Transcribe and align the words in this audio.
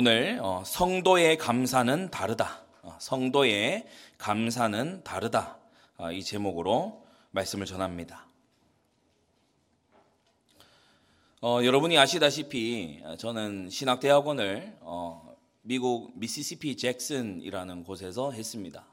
오늘 0.00 0.38
어, 0.40 0.62
성도의 0.64 1.38
감사는 1.38 2.12
다르다. 2.12 2.62
어, 2.82 2.96
성도의 3.00 3.84
감사는 4.16 5.02
다르다. 5.02 5.58
어, 5.96 6.12
이 6.12 6.22
제목으로 6.22 7.04
말씀을 7.32 7.66
전합니다. 7.66 8.28
어, 11.42 11.64
여러분이 11.64 11.98
아시다시피 11.98 13.02
저는 13.18 13.70
신학대학원을 13.70 14.76
어, 14.82 15.36
미국 15.62 16.16
미시시피 16.16 16.76
잭슨이라는 16.76 17.82
곳에서 17.82 18.30
했습니다. 18.30 18.86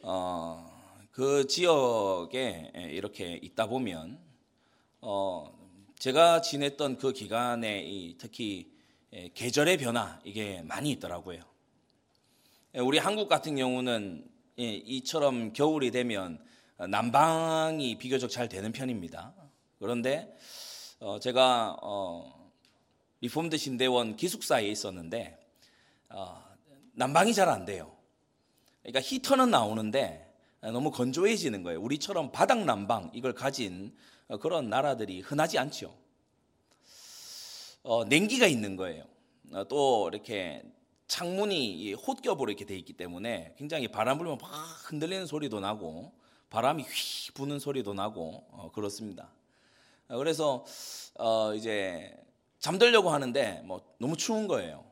어, 0.00 0.66
그 1.10 1.46
지역에 1.46 2.72
이렇게 2.74 3.38
있다 3.42 3.66
보면 3.66 4.18
어, 5.02 5.52
제가 5.98 6.40
지냈던 6.40 6.96
그 6.96 7.12
기간에 7.12 8.14
특히 8.16 8.71
계절의 9.34 9.76
변화 9.76 10.18
이게 10.24 10.62
많이 10.62 10.90
있더라고요. 10.92 11.40
우리 12.74 12.96
한국 12.96 13.28
같은 13.28 13.56
경우는 13.56 14.26
이처럼 14.56 15.52
겨울이 15.52 15.90
되면 15.90 16.42
난방이 16.78 17.98
비교적 17.98 18.30
잘 18.30 18.48
되는 18.48 18.72
편입니다. 18.72 19.34
그런데 19.78 20.34
어, 21.00 21.18
제가 21.18 21.76
어, 21.82 22.50
Reformed 23.20 23.56
신대원 23.58 24.16
기숙사에 24.16 24.66
있었는데 24.68 25.38
어, 26.08 26.42
난방이 26.92 27.34
잘 27.34 27.48
안 27.48 27.64
돼요. 27.64 27.94
그러니까 28.80 29.00
히터는 29.00 29.50
나오는데 29.50 30.32
너무 30.62 30.90
건조해지는 30.90 31.62
거예요. 31.64 31.80
우리처럼 31.80 32.32
바닥 32.32 32.64
난방 32.64 33.10
이걸 33.12 33.34
가진 33.34 33.94
그런 34.40 34.70
나라들이 34.70 35.20
흔하지 35.20 35.58
않죠. 35.58 36.01
어, 37.82 38.04
냉기가 38.04 38.46
있는 38.46 38.76
거예요. 38.76 39.04
어, 39.52 39.64
또 39.64 40.08
이렇게 40.12 40.62
창문이 41.08 41.94
홑겹으로 41.94 42.50
이렇게 42.50 42.64
돼 42.64 42.76
있기 42.76 42.92
때문에 42.94 43.54
굉장히 43.58 43.88
바람 43.88 44.18
불면 44.18 44.38
막 44.40 44.48
흔들리는 44.88 45.26
소리도 45.26 45.60
나고 45.60 46.12
바람이 46.50 46.82
휘 46.84 47.32
부는 47.32 47.58
소리도 47.58 47.94
나고 47.94 48.44
어, 48.50 48.70
그렇습니다. 48.72 49.30
어, 50.08 50.16
그래서 50.16 50.64
어, 51.18 51.54
이제 51.54 52.16
잠들려고 52.58 53.10
하는데 53.10 53.62
뭐 53.64 53.82
너무 53.98 54.16
추운 54.16 54.46
거예요. 54.48 54.84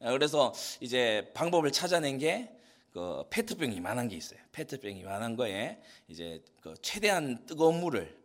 어, 0.00 0.12
그래서 0.12 0.52
이제 0.80 1.30
방법을 1.34 1.72
찾아낸 1.72 2.18
게 2.18 2.60
그 2.92 3.24
페트병 3.30 3.72
이만한 3.72 4.08
게 4.08 4.16
있어요. 4.16 4.40
페트병 4.52 4.96
이만한 4.96 5.36
거에 5.36 5.80
이제 6.08 6.42
그 6.60 6.74
최대한 6.82 7.46
뜨거운 7.46 7.80
물을 7.80 8.18
어, 8.18 8.19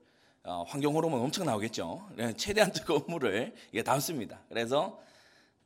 환경 0.67 0.93
호르몬 0.93 1.21
엄청 1.21 1.45
나오겠죠. 1.45 2.07
최대한 2.37 2.71
뜨거운 2.73 3.03
물을 3.07 3.53
이게 3.71 3.81
담습니다. 3.81 4.41
그래서 4.47 4.99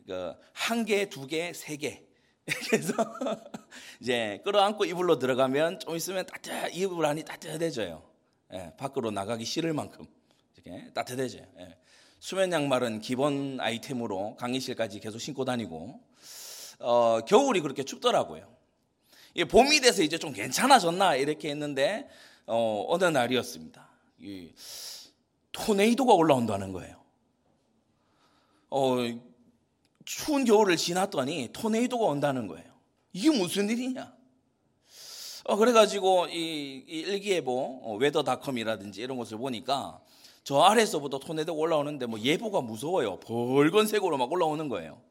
그한 0.08 0.86
개, 0.86 1.10
두 1.10 1.28
개, 1.28 1.52
세 1.54 1.76
개. 1.76 2.04
그래서 2.70 2.94
이제 4.00 4.42
끌어안고 4.44 4.86
이불로 4.86 5.20
들어가면 5.20 5.80
좀 5.80 5.96
있으면 5.96 6.26
따뜻 6.26 6.74
이불 6.74 7.06
안이 7.06 7.24
따뜻해져요. 7.26 8.02
예, 8.54 8.74
밖으로 8.78 9.12
나가기 9.12 9.46
싫을 9.46 9.74
만큼 9.74 10.06
이렇게 10.56 10.92
따뜻해져요. 10.94 11.46
예. 11.60 11.78
수면 12.20 12.52
양말은 12.52 13.02
기본 13.02 13.60
아이템으로 13.60 14.36
강의실까지 14.38 15.00
계속 15.00 15.20
신고 15.20 15.46
다니고 15.46 16.00
어, 16.80 17.20
겨울이 17.28 17.62
그렇게 17.62 17.84
춥더라고요. 17.84 18.48
봄이 19.50 19.82
돼서 19.82 20.02
이제 20.02 20.18
좀 20.18 20.34
괜찮아졌나 20.34 21.16
이렇게 21.16 21.50
했는데 21.50 22.10
어, 22.46 22.86
어느 22.88 23.06
날이었습니다. 23.06 23.89
이 24.22 24.52
토네이도가 25.52 26.14
올라온다는 26.14 26.72
거예요. 26.72 27.00
어, 28.70 28.98
추운 30.05 30.45
겨울을 30.45 30.77
지났더니 30.77 31.49
토네이도가 31.54 32.05
온다는 32.05 32.48
거예요. 32.48 32.66
이게 33.14 33.30
무슨 33.30 33.70
일이냐? 33.70 34.14
어, 35.45 35.55
그래가지고 35.55 36.27
이, 36.27 36.83
이 36.88 36.99
일기예보 36.99 37.82
어, 37.83 37.95
웨더닷컴이라든지 37.95 39.02
이런 39.02 39.17
것을 39.17 39.38
보니까 39.38 39.99
저 40.44 40.60
아래에서부터 40.60 41.20
토네이도가 41.20 41.60
올라오는데 41.60 42.05
뭐 42.05 42.20
예보가 42.20 42.61
무서워요. 42.61 43.20
붉은색으로 43.20 44.17
막 44.17 44.32
올라오는 44.32 44.67
거예요. 44.70 45.02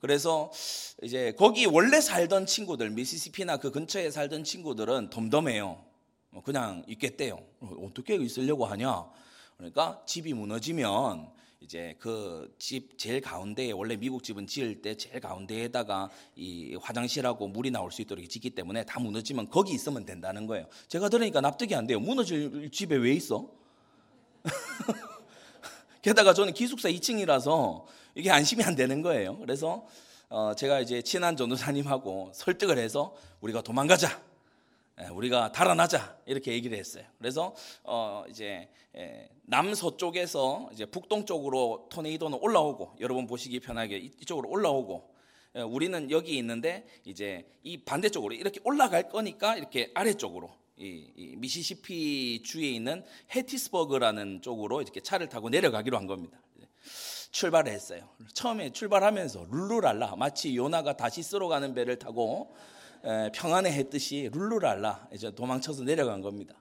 그래서 0.00 0.50
이제 1.02 1.32
거기 1.38 1.64
원래 1.64 2.00
살던 2.00 2.46
친구들 2.46 2.90
미시시피나 2.90 3.56
그 3.56 3.70
근처에 3.70 4.10
살던 4.10 4.44
친구들은 4.44 5.08
덤덤해요. 5.08 5.93
어, 6.34 6.42
그냥 6.42 6.84
있겠대요. 6.88 7.38
어, 7.60 7.70
어떻게 7.86 8.16
있으려고 8.16 8.66
하냐? 8.66 9.06
그러니까 9.56 10.02
집이 10.04 10.34
무너지면 10.34 11.32
이제 11.60 11.96
그 11.98 12.52
집 12.58 12.98
제일 12.98 13.20
가운데에 13.20 13.72
원래 13.72 13.96
미국 13.96 14.22
집은 14.22 14.46
지을 14.46 14.82
때 14.82 14.96
제일 14.96 15.20
가운데에다가 15.20 16.10
이 16.36 16.76
화장실하고 16.80 17.48
물이 17.48 17.70
나올 17.70 17.92
수 17.92 18.02
있도록 18.02 18.28
짓기 18.28 18.50
때문에 18.50 18.84
다 18.84 19.00
무너지면 19.00 19.48
거기 19.50 19.72
있으면 19.72 20.04
된다는 20.04 20.46
거예요. 20.46 20.66
제가 20.88 21.08
들으니까 21.08 21.40
납득이 21.40 21.74
안 21.74 21.86
돼요. 21.86 22.00
무너질 22.00 22.70
집에 22.70 22.96
왜 22.96 23.12
있어? 23.12 23.48
게다가 26.02 26.34
저는 26.34 26.52
기숙사 26.52 26.88
2층이라서 26.90 27.84
이게 28.14 28.30
안심이 28.30 28.62
안 28.64 28.74
되는 28.74 29.02
거예요. 29.02 29.38
그래서 29.38 29.86
어 30.28 30.54
제가 30.54 30.80
이제 30.80 31.00
친한 31.02 31.36
전도사님하고 31.36 32.32
설득을 32.34 32.78
해서 32.78 33.14
우리가 33.40 33.62
도망가자. 33.62 34.33
예, 35.00 35.06
우리가 35.06 35.50
달아나자 35.50 36.18
이렇게 36.26 36.52
얘기를 36.52 36.78
했어요. 36.78 37.04
그래서 37.18 37.54
어 37.82 38.24
이제 38.28 38.68
예, 38.96 39.28
남서쪽에서 39.42 40.70
이제 40.72 40.86
북동쪽으로 40.86 41.88
토네이도는 41.90 42.38
올라오고 42.40 42.96
여러분 43.00 43.26
보시기 43.26 43.58
편하게 43.58 43.98
이쪽으로 43.98 44.48
올라오고 44.48 45.14
예, 45.56 45.62
우리는 45.62 46.10
여기 46.12 46.36
있는데 46.38 46.86
이제 47.04 47.44
이 47.64 47.78
반대쪽으로 47.78 48.34
이렇게 48.34 48.60
올라갈 48.62 49.08
거니까 49.08 49.56
이렇게 49.56 49.90
아래쪽으로 49.94 50.50
이, 50.76 51.10
이 51.16 51.36
미시시피 51.36 52.42
주에 52.44 52.68
있는 52.68 53.04
해티스버그라는 53.34 54.42
쪽으로 54.42 54.80
이렇게 54.80 55.00
차를 55.00 55.28
타고 55.28 55.48
내려가기로 55.48 55.96
한 55.96 56.06
겁니다. 56.06 56.38
출발을 57.32 57.72
했어요. 57.72 58.08
처음에 58.32 58.70
출발하면서 58.70 59.46
룰루랄라 59.50 60.14
마치 60.14 60.56
요나가 60.56 60.96
다시 60.96 61.20
쓰러 61.20 61.48
가는 61.48 61.74
배를 61.74 61.98
타고 61.98 62.54
평안해 63.32 63.70
했듯이 63.72 64.30
룰루랄라 64.32 65.08
이제 65.12 65.34
도망쳐서 65.34 65.84
내려간 65.84 66.22
겁니다. 66.22 66.54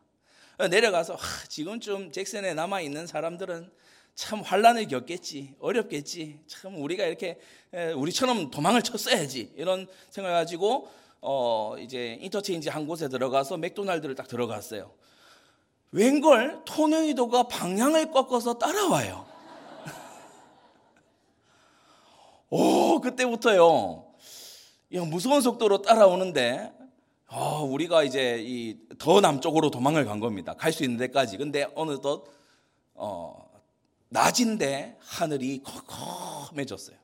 내려가서 0.69 1.15
하, 1.15 1.47
지금쯤 1.47 2.11
잭슨에 2.11 2.53
남아 2.53 2.81
있는 2.81 3.07
사람들은 3.07 3.71
참 4.15 4.41
환란을 4.41 4.87
겪겠지, 4.87 5.55
어렵겠지. 5.59 6.39
참 6.45 6.81
우리가 6.81 7.05
이렇게 7.05 7.39
우리처럼 7.95 8.51
도망을 8.51 8.83
쳤어야지 8.83 9.53
이런 9.55 9.87
생각을 10.09 10.37
가지고 10.37 10.89
어 11.21 11.75
이제 11.79 12.17
인터체인지 12.21 12.69
한 12.69 12.85
곳에 12.85 13.07
들어가서 13.07 13.57
맥도날드를 13.57 14.15
딱 14.15 14.27
들어갔어요. 14.27 14.91
웬걸 15.91 16.63
토네이도가 16.65 17.47
방향을 17.47 18.11
꺾어서 18.11 18.57
따라와요. 18.57 19.25
오 22.49 22.99
그때부터요. 22.99 24.02
야, 24.95 25.03
무서운 25.03 25.41
속도로 25.41 25.81
따라오는데 25.81 26.71
어, 27.27 27.63
우리가 27.63 28.03
이제 28.03 28.37
이 28.45 28.77
더 28.99 29.19
남쪽으로 29.21 29.69
도망을 29.71 30.05
간 30.05 30.19
겁니다. 30.19 30.53
갈 30.53 30.71
수 30.71 30.83
있는 30.83 30.97
데까지. 30.97 31.37
근데 31.37 31.67
어느덧 31.75 32.25
어, 32.93 33.49
낮인데 34.09 34.97
하늘이 34.99 35.61
컴컴해졌어요. 35.63 36.95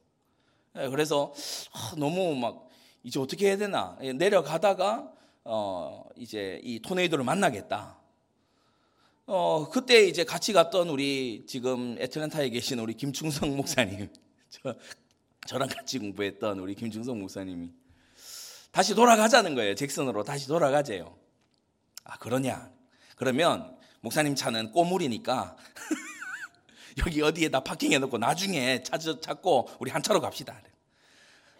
예, 0.77 0.87
그래서 0.89 1.33
어, 1.73 1.95
너무 1.97 2.35
막 2.35 2.69
이제 3.03 3.19
어떻게 3.19 3.47
해야 3.47 3.57
되나 3.57 3.97
예, 4.01 4.13
내려가다가 4.13 5.11
어, 5.43 6.05
이제 6.15 6.61
이 6.63 6.79
토네이도를 6.79 7.25
만나겠다. 7.25 7.97
어, 9.25 9.67
그때 9.69 10.05
이제 10.07 10.23
같이 10.23 10.53
갔던 10.53 10.89
우리 10.89 11.43
지금 11.47 11.97
애틀랜타에 11.99 12.49
계신 12.49 12.79
우리 12.79 12.93
김충성 12.93 13.55
목사님, 13.57 14.07
저, 14.49 14.73
저랑 15.49 15.67
같이 15.67 15.97
공부했던 15.97 16.59
우리 16.59 16.75
김충성 16.75 17.19
목사님이 17.19 17.71
다시 18.69 18.93
돌아가자는 18.93 19.55
거예요. 19.55 19.73
잭슨으로 19.73 20.23
다시 20.23 20.47
돌아가재요. 20.47 21.17
아, 22.03 22.17
그러냐? 22.19 22.71
그러면 23.15 23.75
목사님 24.01 24.35
차는 24.35 24.71
꼬물이니까 24.71 25.57
여기 27.03 27.23
어디에다 27.23 27.61
파킹해 27.61 27.97
놓고 27.97 28.19
나중에 28.19 28.83
찾, 28.83 28.99
찾고 28.99 29.69
우리 29.79 29.89
한 29.89 30.03
차로 30.03 30.21
갑시다. 30.21 30.61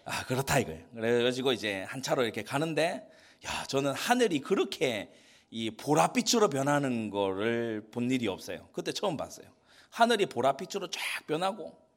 아, 0.06 0.24
그렇다 0.26 0.60
이거예요. 0.60 0.86
그래가지고 0.94 1.54
이제 1.54 1.82
한 1.90 2.04
차로 2.04 2.26
이렇게 2.26 2.44
가는데 2.44 3.10
야, 3.48 3.64
저는 3.66 3.94
하늘이 3.94 4.42
그렇게 4.42 5.12
이 5.50 5.72
보랏빛으로 5.72 6.52
변하는 6.52 7.10
거를 7.10 7.90
본 7.92 8.12
일이 8.12 8.28
없어요. 8.28 8.70
그때 8.72 8.92
처음 8.92 9.18
봤어요. 9.18 9.48
하늘이 9.90 10.28
보랏빛으로 10.28 10.92
쫙 10.92 11.26
변하고 11.26 11.89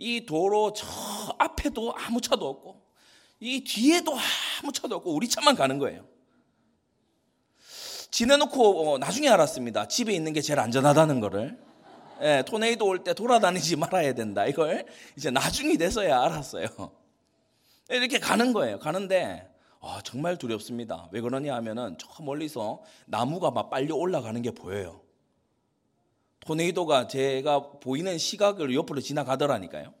이 0.00 0.24
도로 0.24 0.72
저 0.72 0.86
앞에도 1.38 1.92
아무 1.94 2.22
차도 2.22 2.48
없고 2.48 2.80
이 3.38 3.62
뒤에도 3.62 4.16
아무 4.62 4.72
차도 4.72 4.96
없고 4.96 5.14
우리 5.14 5.28
차만 5.28 5.54
가는 5.56 5.78
거예요. 5.78 6.06
지내놓고 8.10 8.94
어, 8.94 8.98
나중에 8.98 9.28
알았습니다. 9.28 9.88
집에 9.88 10.14
있는 10.14 10.32
게 10.32 10.40
제일 10.40 10.58
안전하다는 10.58 11.20
거를. 11.20 11.58
예, 12.22 12.42
토네이도 12.46 12.86
올 12.86 13.04
때 13.04 13.12
돌아다니지 13.12 13.76
말아야 13.76 14.14
된다. 14.14 14.46
이걸 14.46 14.86
이제 15.18 15.30
나중이 15.30 15.76
돼서야 15.76 16.22
알았어요. 16.22 16.66
이렇게 17.90 18.18
가는 18.18 18.54
거예요. 18.54 18.78
가는데 18.78 19.46
아, 19.80 20.00
정말 20.02 20.38
두렵습니다. 20.38 21.10
왜 21.12 21.20
그러냐 21.20 21.54
하면은 21.56 21.98
저 21.98 22.22
멀리서 22.22 22.82
나무가 23.06 23.50
막 23.50 23.68
빨리 23.68 23.92
올라가는 23.92 24.40
게 24.40 24.50
보여요. 24.50 25.02
토네이도가 26.40 27.08
제가 27.08 27.70
보이는 27.80 28.16
시각을 28.18 28.74
옆으로 28.74 29.00
지나가더라니까요. 29.00 29.94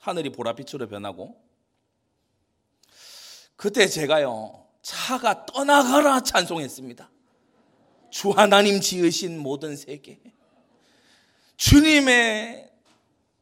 하늘이 0.00 0.30
보랏빛으로 0.30 0.88
변하고. 0.88 1.40
그때 3.56 3.86
제가요, 3.86 4.66
차가 4.82 5.46
떠나가라 5.46 6.20
찬송했습니다. 6.20 7.10
주 8.10 8.30
하나님 8.30 8.80
지으신 8.80 9.38
모든 9.38 9.76
세계. 9.76 10.20
주님의 11.56 12.70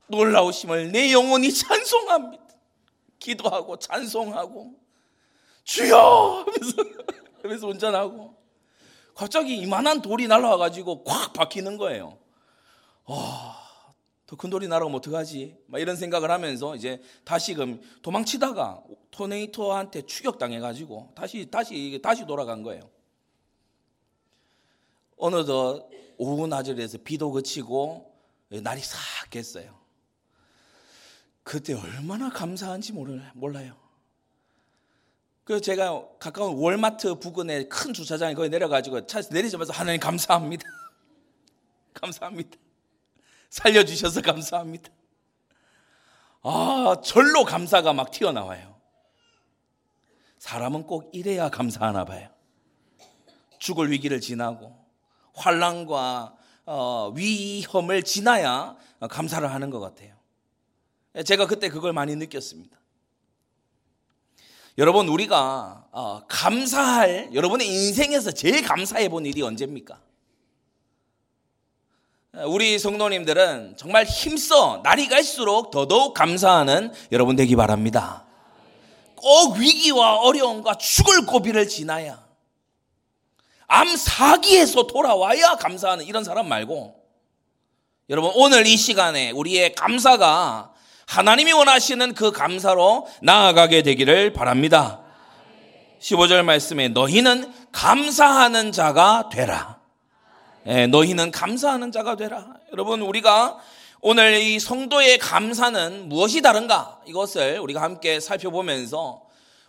놀라우심을 0.09 0.93
내 0.93 1.13
영혼이 1.13 1.53
찬송합니다. 1.53 2.43
기도하고 3.19 3.79
찬송하고 3.79 4.75
주여 5.65 6.45
하면서, 6.47 6.77
하면서 7.43 7.67
운전하고 7.69 8.37
갑자기 9.15 9.57
이만한 9.57 10.03
돌이 10.03 10.27
날라와가지고 10.27 11.05
콱 11.05 11.33
박히는 11.33 11.77
거예요. 11.79 12.19
와, 13.05 13.57
더큰 14.27 14.51
돌이 14.51 14.69
날아오면 14.69 14.99
어떡하지? 14.99 15.59
막 15.67 15.81
이런 15.81 15.97
생각을 15.97 16.31
하면서 16.31 16.75
이제 16.75 17.03
다시금 17.25 17.81
도망치다가 18.03 18.83
토네이토한테 19.11 20.07
추격당해가지고 20.07 21.13
다시, 21.15 21.51
다시, 21.51 22.01
다시 22.03 22.25
돌아간 22.27 22.63
거예요. 22.63 22.89
어느덧 25.17 25.89
오후 26.17 26.47
낮을에서 26.47 26.99
비도 27.05 27.31
그치고 27.33 28.13
날이 28.49 28.81
싹 28.81 28.99
깼어요. 29.31 29.79
그때 31.43 31.75
얼마나 31.75 32.31
감사한지 32.31 32.93
몰라요. 32.93 33.77
그 35.45 35.61
제가 35.61 36.09
가까운 36.19 36.57
월마트 36.57 37.17
부근에 37.17 37.65
큰 37.65 37.93
주차장에 37.93 38.35
거기 38.35 38.49
내려가지고 38.49 39.07
차에서 39.07 39.35
내리자마자 39.35 39.73
하나님 39.73 40.01
감사합니다. 40.01 40.65
감사합니다. 41.95 42.62
살려주셔서 43.53 44.23
감사합니다. 44.23 44.91
아, 46.41 46.97
절로 47.05 47.45
감사가 47.45 47.93
막 47.93 48.11
튀어나와요. 48.11 48.81
사람은 50.39 50.85
꼭 50.85 51.11
이래야 51.13 51.51
감사하나 51.51 52.07
봐요. 52.07 52.31
죽을 53.59 53.91
위기를 53.91 54.21
지나고 54.23 54.75
환란과 55.35 56.35
어, 56.65 57.13
위험을 57.15 58.03
지나야 58.03 58.77
감사를 59.11 59.49
하는 59.53 59.69
것 59.69 59.81
같아요. 59.81 60.17
제가 61.25 61.47
그때 61.47 61.69
그걸 61.69 61.93
많이 61.93 62.17
느꼈습니다. 62.17 62.81
여러분 64.79 65.09
우리가 65.09 65.89
어, 65.93 66.27
감사할 66.27 67.35
여러분의 67.35 67.69
인생에서 67.69 68.31
제일 68.31 68.63
감사해 68.63 69.11
본 69.11 69.27
일이 69.27 69.43
언제입니까? 69.43 70.01
우리 72.47 72.79
성도님들은 72.79 73.75
정말 73.77 74.07
힘써 74.07 74.81
날이 74.83 75.07
갈수록 75.07 75.71
더더욱 75.71 76.15
감사하는 76.15 76.91
여러분 77.13 77.37
되기 77.37 77.57
바랍니다. 77.57 78.25
꼭 79.17 79.59
위기와 79.59 80.17
어려움과 80.17 80.77
죽을 80.77 81.27
고비를 81.27 81.69
지나야 81.69 82.25
암 83.67 83.97
사기에서 83.97 84.87
돌아와야 84.87 85.57
감사하는 85.57 86.07
이런 86.07 86.25
사람 86.25 86.49
말고 86.49 86.97
여러분 88.09 88.33
오늘 88.35 88.67
이 88.67 88.79
시간에 88.79 89.31
우리의 89.33 89.75
감사가 89.75 90.73
하나님이 91.07 91.53
원하시는 91.53 92.15
그 92.15 92.33
감사로 92.33 93.09
나아가게 93.21 93.83
되기를 93.83 94.33
바랍니다. 94.33 95.03
15절 96.01 96.45
말씀에 96.45 96.89
너희는 96.89 97.53
감사하는 97.73 98.73
자가 98.73 99.29
되라. 99.31 99.82
예, 100.67 100.87
너희는 100.87 101.33
감사하는 101.33 101.91
자가 101.91 102.17
되라. 102.17 102.55
여러분, 102.71 103.03
우리가 103.03 103.59
오늘 104.01 104.35
이 104.35 104.61
성도의 104.61 105.19
감사는 105.19 106.09
무엇이 106.09 106.41
다른가? 106.41 107.01
이것을 107.07 107.59
우리가 107.59 107.83
함께 107.83 108.21
살펴보면서 108.21 109.23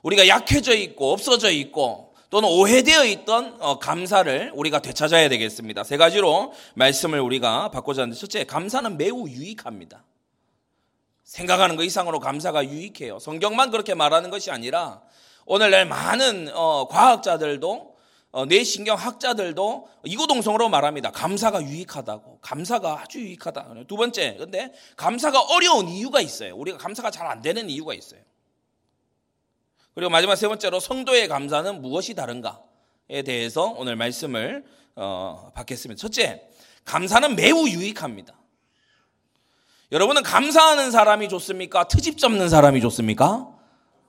우리가 0.03 0.27
약해져 0.27 0.75
있고 0.75 1.11
없어져 1.11 1.49
있고 1.49 2.13
또는 2.29 2.49
오해되어 2.49 3.05
있던 3.05 3.57
어, 3.59 3.79
감사를 3.79 4.51
우리가 4.53 4.79
되찾아야 4.79 5.29
되겠습니다. 5.29 5.83
세 5.83 5.97
가지로 5.97 6.53
말씀을 6.75 7.19
우리가 7.19 7.69
바꾸자 7.69 8.03
하는데 8.03 8.19
첫째, 8.19 8.43
감사는 8.43 8.95
매우 8.97 9.27
유익합니다. 9.27 10.03
생각하는 11.23 11.75
것 11.75 11.83
이상으로 11.83 12.19
감사가 12.19 12.65
유익해요. 12.65 13.17
성경만 13.17 13.71
그렇게 13.71 13.95
말하는 13.95 14.29
것이 14.29 14.51
아니라 14.51 15.01
오늘날 15.45 15.85
많은 15.85 16.49
어, 16.53 16.87
과학자들도 16.87 17.71
어, 17.71 17.92
뇌신경 18.47 18.97
학자들도 18.97 19.87
이구동성으로 20.05 20.67
말합니다. 20.69 21.11
감사가 21.11 21.63
유익하다고. 21.63 22.39
감사가 22.41 23.01
아주 23.01 23.19
유익하다. 23.19 23.75
두 23.87 23.95
번째, 23.95 24.35
근데 24.39 24.73
감사가 24.97 25.39
어려운 25.39 25.87
이유가 25.87 26.19
있어요. 26.19 26.55
우리가 26.55 26.77
감사가 26.79 27.11
잘 27.11 27.27
안 27.27 27.41
되는 27.41 27.69
이유가 27.69 27.93
있어요. 27.93 28.19
그리고 29.93 30.09
마지막 30.09 30.35
세 30.35 30.47
번째로 30.47 30.79
성도의 30.79 31.27
감사는 31.27 31.81
무엇이 31.81 32.15
다른가에 32.15 33.21
대해서 33.23 33.65
오늘 33.77 33.95
말씀을 33.95 34.65
어, 34.95 35.51
받겠습니다. 35.53 35.99
첫째, 35.99 36.49
감사는 36.85 37.35
매우 37.35 37.67
유익합니다. 37.67 38.33
여러분은 39.91 40.23
감사하는 40.23 40.89
사람이 40.89 41.29
좋습니까? 41.29 41.87
트집 41.87 42.17
잡는 42.17 42.49
사람이 42.49 42.81
좋습니까? 42.81 43.47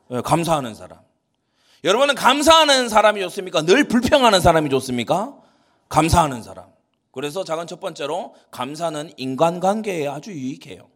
네, 0.09 0.21
감사하는 0.23 0.75
사람. 0.75 0.99
여러분은 1.85 2.15
감사하는 2.15 2.89
사람이 2.89 3.21
좋습니까? 3.21 3.63
늘 3.63 3.85
불평하는 3.85 4.41
사람이 4.41 4.71
좋습니까? 4.71 5.37
감사하는 5.91 6.43
사람. 6.43 6.67
그래서 7.13 7.45
작은 7.45 7.67
첫 7.67 7.79
번째로 7.79 8.35
감사는 8.51 9.13
인간관계에 9.19 10.09
아주 10.09 10.33
유익해요. 10.33 10.89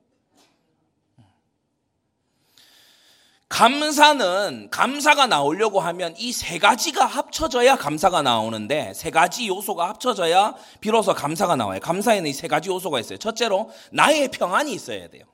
감사는 3.48 4.68
감사가 4.70 5.26
나오려고 5.26 5.80
하면 5.80 6.14
이 6.18 6.32
세 6.32 6.58
가지가 6.58 7.04
합쳐져야 7.06 7.76
감사가 7.76 8.22
나오는데 8.22 8.92
세 8.94 9.10
가지 9.10 9.48
요소가 9.48 9.88
합쳐져야 9.88 10.54
비로소 10.80 11.14
감사가 11.14 11.56
나와요. 11.56 11.80
감사에는 11.80 12.28
이 12.30 12.32
세 12.32 12.46
가지 12.48 12.68
요소가 12.70 13.00
있어요. 13.00 13.18
첫째로 13.18 13.70
나의 13.92 14.28
평안이 14.28 14.72
있어야 14.72 15.08
돼요. 15.08 15.24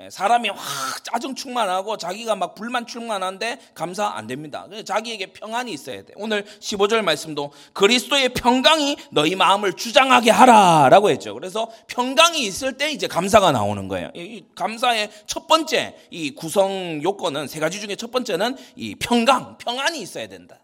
예, 0.00 0.10
사람이 0.10 0.48
확 0.50 1.02
짜증 1.02 1.34
충만하고 1.34 1.96
자기가 1.96 2.36
막 2.36 2.54
불만 2.54 2.86
충만한데 2.86 3.58
감사 3.74 4.06
안 4.06 4.28
됩니다. 4.28 4.64
자기에게 4.84 5.32
평안이 5.32 5.72
있어야 5.72 6.02
돼. 6.02 6.12
오늘 6.14 6.44
15절 6.44 7.02
말씀도 7.02 7.52
그리스도의 7.72 8.28
평강이 8.28 8.96
너희 9.10 9.34
마음을 9.34 9.72
주장하게 9.72 10.30
하라라고 10.30 11.10
했죠. 11.10 11.34
그래서 11.34 11.68
평강이 11.88 12.40
있을 12.44 12.76
때 12.76 12.92
이제 12.92 13.08
감사가 13.08 13.50
나오는 13.50 13.88
거예요. 13.88 14.12
이 14.14 14.44
감사의 14.54 15.10
첫 15.26 15.48
번째 15.48 15.96
이 16.10 16.32
구성 16.32 17.02
요건은 17.02 17.48
세 17.48 17.58
가지 17.58 17.80
중에 17.80 17.96
첫 17.96 18.12
번째는 18.12 18.56
이 18.76 18.94
평강, 18.94 19.58
평안이 19.58 20.00
있어야 20.00 20.28
된다. 20.28 20.60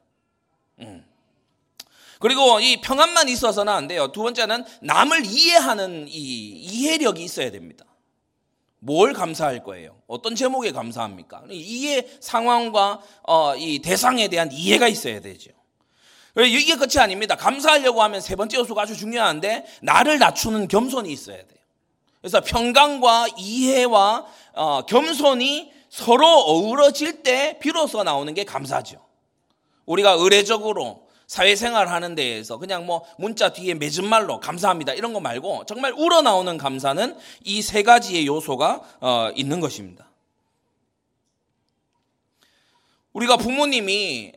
음. 0.78 1.04
그리고 2.20 2.60
이 2.60 2.80
평안만 2.80 3.28
있어서는 3.28 3.72
안 3.72 3.88
돼요. 3.88 4.12
두 4.12 4.22
번째는 4.22 4.64
남을 4.82 5.26
이해하는 5.26 6.06
이 6.08 6.12
이해력이 6.12 7.24
있어야 7.24 7.50
됩니다. 7.50 7.84
뭘 8.84 9.14
감사할 9.14 9.64
거예요? 9.64 9.96
어떤 10.06 10.34
제목에 10.34 10.70
감사합니까? 10.70 11.44
이해 11.48 12.06
상황과 12.20 13.00
어, 13.22 13.56
이 13.56 13.78
대상에 13.78 14.28
대한 14.28 14.52
이해가 14.52 14.88
있어야 14.88 15.20
되죠. 15.20 15.52
이게 16.36 16.74
끝이 16.76 16.98
아닙니다. 16.98 17.34
감사하려고 17.34 18.02
하면 18.02 18.20
세 18.20 18.36
번째 18.36 18.58
요소가 18.58 18.82
아주 18.82 18.94
중요한데 18.94 19.64
나를 19.80 20.18
낮추는 20.18 20.68
겸손이 20.68 21.10
있어야 21.10 21.38
돼요. 21.38 21.58
그래서 22.20 22.42
평강과 22.42 23.28
이해와 23.38 24.26
어, 24.52 24.82
겸손이 24.82 25.72
서로 25.88 26.26
어우러질 26.26 27.22
때 27.22 27.58
비로소 27.60 28.02
나오는 28.02 28.34
게 28.34 28.44
감사죠. 28.44 29.02
우리가 29.86 30.12
의례적으로 30.12 31.03
사회생활 31.26 31.88
하는 31.88 32.14
데에서 32.14 32.58
그냥 32.58 32.86
뭐 32.86 33.04
문자 33.18 33.52
뒤에 33.52 33.74
맺은 33.74 34.04
말로 34.06 34.40
감사합니다 34.40 34.92
이런 34.94 35.12
거 35.12 35.20
말고 35.20 35.64
정말 35.66 35.92
우러나오는 35.92 36.56
감사는 36.58 37.16
이 37.44 37.62
세 37.62 37.82
가지의 37.82 38.26
요소가 38.26 38.82
어, 39.00 39.30
있는 39.34 39.60
것입니다. 39.60 40.10
우리가 43.12 43.36
부모님이 43.36 44.32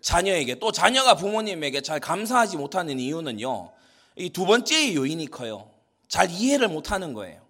자녀에게 0.00 0.56
또 0.56 0.72
자녀가 0.72 1.14
부모님에게 1.14 1.82
잘 1.82 2.00
감사하지 2.00 2.56
못하는 2.56 2.98
이유는요. 2.98 3.70
이 4.16 4.30
두 4.30 4.46
번째 4.46 4.94
요인이 4.94 5.26
커요. 5.26 5.70
잘 6.08 6.30
이해를 6.30 6.68
못하는 6.68 7.12
거예요. 7.12 7.40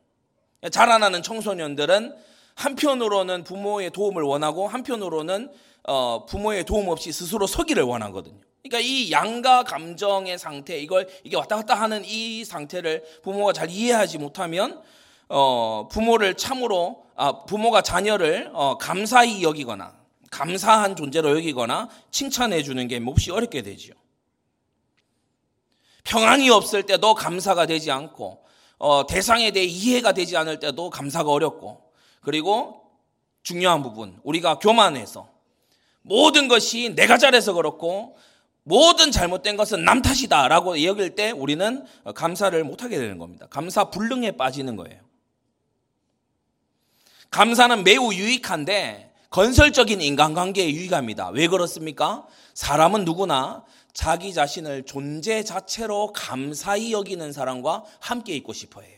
자라나는 0.72 1.22
청소년들은 1.22 2.14
한편으로는 2.56 3.44
부모의 3.44 3.90
도움을 3.90 4.22
원하고 4.24 4.66
한편으로는 4.66 5.50
어, 5.84 6.26
부모의 6.26 6.64
도움 6.64 6.88
없이 6.88 7.12
스스로 7.12 7.46
서기를 7.46 7.82
원하거든요. 7.82 8.40
그러니까 8.62 8.80
이 8.80 9.10
양가 9.10 9.64
감정의 9.64 10.38
상태, 10.38 10.78
이걸 10.78 11.08
이게 11.24 11.36
왔다 11.36 11.56
갔다 11.56 11.74
하는 11.74 12.04
이 12.04 12.44
상태를 12.44 13.04
부모가 13.22 13.52
잘 13.52 13.70
이해하지 13.70 14.18
못하면 14.18 14.82
어, 15.28 15.88
부모를 15.90 16.34
참으로 16.34 17.04
아, 17.16 17.44
부모가 17.44 17.82
자녀를 17.82 18.50
어, 18.54 18.78
감사히 18.78 19.42
여기거나 19.42 19.96
감사한 20.30 20.96
존재로 20.96 21.36
여기거나 21.36 21.88
칭찬해 22.10 22.62
주는 22.62 22.86
게 22.88 23.00
몹시 23.00 23.30
어렵게 23.30 23.62
되지요. 23.62 23.94
평안이 26.04 26.48
없을 26.50 26.84
때도 26.84 27.14
감사가 27.14 27.66
되지 27.66 27.90
않고 27.90 28.44
어, 28.78 29.06
대상에 29.06 29.50
대해 29.50 29.66
이해가 29.66 30.12
되지 30.12 30.36
않을 30.36 30.60
때도 30.60 30.90
감사가 30.90 31.30
어렵고 31.30 31.92
그리고 32.20 32.82
중요한 33.42 33.82
부분 33.82 34.18
우리가 34.22 34.58
교만해서 34.58 35.28
모든 36.08 36.48
것이 36.48 36.94
내가 36.94 37.18
잘해서 37.18 37.52
그렇고 37.52 38.16
모든 38.64 39.10
잘못된 39.10 39.56
것은 39.56 39.84
남 39.84 40.02
탓이다라고 40.02 40.82
여길 40.82 41.14
때 41.14 41.30
우리는 41.30 41.84
감사를 42.14 42.62
못하게 42.64 42.98
되는 42.98 43.18
겁니다. 43.18 43.46
감사 43.48 43.90
불능에 43.90 44.32
빠지는 44.32 44.76
거예요. 44.76 45.00
감사는 47.30 47.84
매우 47.84 48.12
유익한데 48.12 49.12
건설적인 49.30 50.00
인간관계에 50.00 50.70
유익합니다. 50.70 51.30
왜 51.30 51.46
그렇습니까? 51.46 52.26
사람은 52.54 53.04
누구나 53.04 53.64
자기 53.92 54.32
자신을 54.32 54.84
존재 54.84 55.42
자체로 55.42 56.12
감사히 56.12 56.92
여기는 56.92 57.32
사람과 57.32 57.84
함께 58.00 58.34
있고 58.36 58.52
싶어 58.52 58.80
해요. 58.80 58.97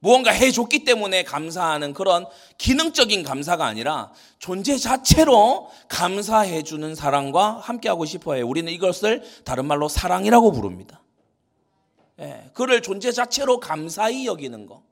무언가 0.00 0.30
해줬기 0.30 0.84
때문에 0.84 1.24
감사하는 1.24 1.92
그런 1.92 2.26
기능적인 2.58 3.22
감사가 3.22 3.66
아니라 3.66 4.12
존재 4.38 4.76
자체로 4.76 5.70
감사해주는 5.88 6.94
사람과 6.94 7.58
함께하고 7.58 8.06
싶어 8.06 8.34
해요. 8.34 8.48
우리는 8.48 8.72
이것을 8.72 9.22
다른 9.44 9.66
말로 9.66 9.88
사랑이라고 9.88 10.52
부릅니다. 10.52 11.02
예, 12.18 12.50
그를 12.54 12.82
존재 12.82 13.12
자체로 13.12 13.60
감사히 13.60 14.26
여기는 14.26 14.66
거. 14.66 14.82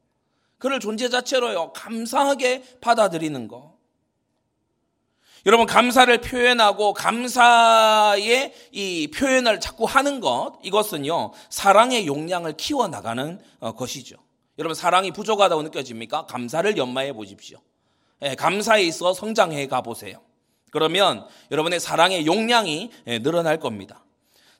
그를 0.58 0.80
존재 0.80 1.08
자체로요, 1.08 1.72
감사하게 1.72 2.64
받아들이는 2.80 3.48
거. 3.48 3.76
여러분, 5.46 5.66
감사를 5.66 6.20
표현하고 6.20 6.94
감사의 6.94 8.52
이 8.72 9.10
표현을 9.14 9.60
자꾸 9.60 9.84
하는 9.84 10.20
것, 10.20 10.58
이것은요, 10.62 11.32
사랑의 11.48 12.06
용량을 12.06 12.56
키워 12.56 12.88
나가는 12.88 13.40
어, 13.60 13.72
것이죠. 13.72 14.16
여러분, 14.58 14.74
사랑이 14.74 15.12
부족하다고 15.12 15.62
느껴집니까? 15.62 16.26
감사를 16.26 16.76
연마해 16.76 17.12
보십시오. 17.12 17.58
예, 18.22 18.34
감사에 18.34 18.82
있어 18.82 19.14
성장해 19.14 19.68
가보세요. 19.68 20.20
그러면 20.70 21.26
여러분의 21.50 21.80
사랑의 21.80 22.26
용량이 22.26 22.90
예, 23.06 23.18
늘어날 23.20 23.60
겁니다. 23.60 24.04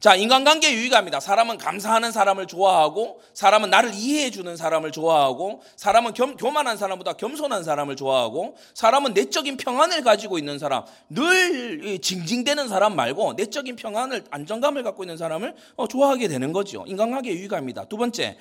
자, 0.01 0.15
인간관계 0.15 0.73
유익합니다. 0.73 1.19
사람은 1.19 1.59
감사하는 1.59 2.13
사람을 2.13 2.47
좋아하고, 2.47 3.21
사람은 3.35 3.69
나를 3.69 3.93
이해해주는 3.93 4.57
사람을 4.57 4.93
좋아하고, 4.93 5.61
사람은 5.75 6.15
겸, 6.15 6.37
교만한 6.37 6.77
사람보다 6.77 7.15
겸손한 7.15 7.65
사람을 7.65 7.97
좋아하고, 7.97 8.55
사람은 8.75 9.15
내적인 9.15 9.57
평안을 9.57 10.05
가지고 10.05 10.39
있는 10.39 10.61
사람, 10.61 10.85
늘 11.09 11.99
징징대는 12.01 12.69
사람 12.69 12.95
말고, 12.95 13.33
내적인 13.33 13.75
평안을, 13.75 14.27
안정감을 14.31 14.85
갖고 14.85 15.03
있는 15.03 15.17
사람을 15.17 15.57
어, 15.75 15.89
좋아하게 15.89 16.29
되는 16.29 16.53
거죠. 16.53 16.85
인간관계 16.87 17.33
유익합니다. 17.33 17.87
두 17.87 17.97
번째, 17.97 18.39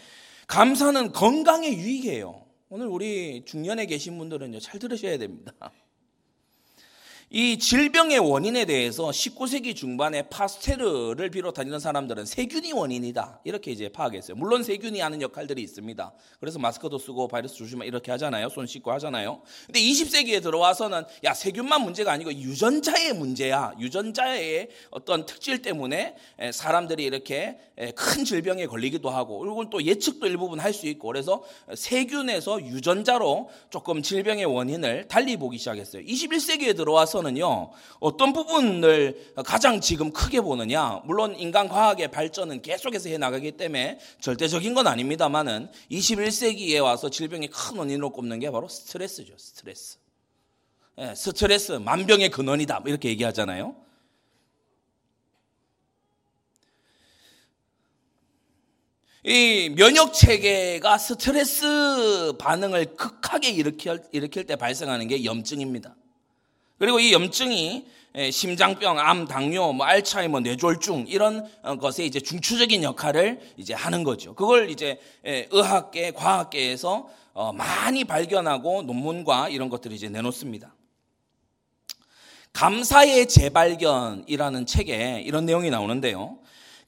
감사는 0.47 1.11
건강에 1.11 1.69
유익해요. 1.73 2.45
오늘 2.69 2.87
우리 2.87 3.43
중년에 3.45 3.85
계신 3.85 4.17
분들은요, 4.17 4.59
잘 4.59 4.79
들으셔야 4.79 5.17
됩니다. 5.17 5.53
이 7.29 7.59
질병의 7.59 8.19
원인에 8.19 8.63
대해서 8.63 9.09
19세기 9.09 9.75
중반에 9.75 10.29
파스테르를 10.29 11.29
비롯한 11.29 11.67
이런 11.67 11.77
사람들은 11.77 12.25
세균이 12.25 12.71
원인이다. 12.71 13.41
이렇게 13.43 13.69
이제 13.71 13.89
파악했어요. 13.89 14.37
물론 14.37 14.63
세균이 14.63 15.01
하는 15.01 15.21
역할들이 15.21 15.61
있습니다. 15.61 16.13
그래서 16.39 16.57
마스크도 16.57 16.97
쓰고 16.97 17.27
바이러스 17.27 17.55
조심하 17.55 17.83
이렇게 17.83 18.11
하잖아요. 18.11 18.47
손 18.47 18.65
씻고 18.65 18.93
하잖아요. 18.93 19.41
근데 19.65 19.81
20세기에 19.81 20.41
들어와서는 20.41 21.03
야, 21.25 21.33
세균만 21.33 21.81
문제가 21.81 22.13
아니고 22.13 22.31
유전자의 22.31 23.11
문제야. 23.11 23.73
유전자의 23.77 24.69
어떤 24.91 25.25
특질 25.25 25.61
때문에 25.61 26.15
사람들이 26.53 27.03
이렇게 27.03 27.59
큰 27.95 28.23
질병에 28.23 28.67
걸리기도 28.67 29.09
하고 29.09 29.39
그리고 29.39 29.69
또 29.69 29.83
예측도 29.83 30.27
일부분 30.27 30.61
할 30.61 30.77
수 30.77 30.87
있고 30.87 31.07
그래서 31.07 31.43
세균에서 31.75 32.61
유전자로 32.61 33.49
조금 33.69 34.01
질병의 34.01 34.45
원인을 34.45 35.09
달리 35.09 35.35
보기 35.35 35.57
시작했어요. 35.57 36.03
21세기에 36.03 36.77
들어와서 36.77 37.16
대해서는요, 37.17 37.71
어떤 37.99 38.33
부분을 38.33 39.33
가장 39.45 39.81
지금 39.81 40.11
크게 40.11 40.41
보느냐, 40.41 41.01
물론 41.05 41.35
인간 41.35 41.67
과학의 41.67 42.11
발전은 42.11 42.61
계속해서 42.61 43.09
해 43.09 43.17
나가기 43.17 43.53
때문에 43.53 43.99
절대적인 44.21 44.73
건 44.73 44.87
아닙니다만은 44.87 45.69
21세기에 45.91 46.83
와서 46.83 47.09
질병의 47.09 47.49
큰 47.49 47.77
원인으로 47.77 48.11
꼽는 48.11 48.39
게 48.39 48.51
바로 48.51 48.67
스트레스죠, 48.67 49.33
스트레스. 49.37 49.97
예, 50.99 51.13
스트레스, 51.15 51.73
만병의 51.73 52.29
근원이다. 52.29 52.79
뭐 52.79 52.89
이렇게 52.89 53.09
얘기하잖아요. 53.09 53.75
이 59.23 59.73
면역 59.75 60.13
체계가 60.13 60.97
스트레스 60.97 62.33
반응을 62.39 62.95
극하게 62.95 63.49
일으킬, 63.49 64.01
일으킬 64.13 64.45
때 64.45 64.55
발생하는 64.55 65.07
게 65.07 65.25
염증입니다. 65.25 65.95
그리고 66.77 66.99
이 66.99 67.11
염증이 67.13 67.87
심장병, 68.31 68.99
암, 68.99 69.27
당뇨, 69.27 69.73
뭐 69.73 69.85
알츠하이머, 69.85 70.39
뇌졸중 70.39 71.05
이런 71.07 71.47
어, 71.61 71.75
것에 71.75 72.03
이제 72.03 72.19
중추적인 72.19 72.81
역할을 72.83 73.39
이제 73.57 73.73
하는 73.73 74.03
거죠. 74.03 74.33
그걸 74.33 74.71
이제 74.71 74.99
의학계, 75.23 76.11
과학계에서 76.11 77.09
어, 77.33 77.53
많이 77.53 78.03
발견하고 78.03 78.81
논문과 78.83 79.49
이런 79.49 79.69
것들을 79.69 79.95
이제 79.95 80.09
내놓습니다. 80.09 80.73
감사의 82.53 83.27
재발견이라는 83.27 84.65
책에 84.65 85.21
이런 85.23 85.45
내용이 85.45 85.69
나오는데요. 85.69 86.39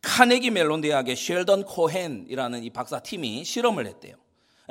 카네기 0.02 0.50
멜론 0.50 0.82
대학의 0.82 1.16
쉘던 1.16 1.66
코헨이라는 1.66 2.64
이 2.64 2.70
박사 2.72 3.02
팀이 3.02 3.44
실험을 3.44 3.86
했대요. 3.86 4.16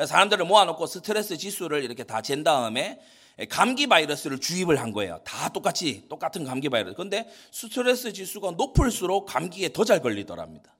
사람들을 0.04 0.44
모아놓고 0.44 0.86
스트레스 0.86 1.36
지수를 1.36 1.84
이렇게 1.84 2.02
다 2.02 2.20
잰 2.20 2.42
다음에 2.42 2.98
감기 3.46 3.86
바이러스를 3.86 4.40
주입을 4.40 4.80
한 4.80 4.92
거예요. 4.92 5.20
다 5.24 5.48
똑같이 5.50 6.04
똑같은 6.08 6.44
감기 6.44 6.68
바이러스. 6.68 6.96
근데 6.96 7.28
스트레스 7.52 8.12
지수가 8.12 8.52
높을수록 8.52 9.26
감기에 9.26 9.72
더 9.72 9.84
잘 9.84 10.02
걸리더랍니다. 10.02 10.74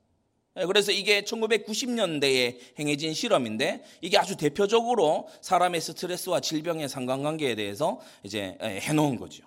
예, 0.58 0.64
그래서 0.66 0.90
이게 0.90 1.22
1990년대에 1.22 2.58
행해진 2.78 3.14
실험인데 3.14 3.84
이게 4.00 4.18
아주 4.18 4.36
대표적으로 4.36 5.28
사람의 5.40 5.80
스트레스와 5.80 6.40
질병의 6.40 6.88
상관관계에 6.88 7.54
대해서 7.54 8.00
이제 8.24 8.58
예, 8.62 8.80
해놓은 8.80 9.16
거죠. 9.18 9.44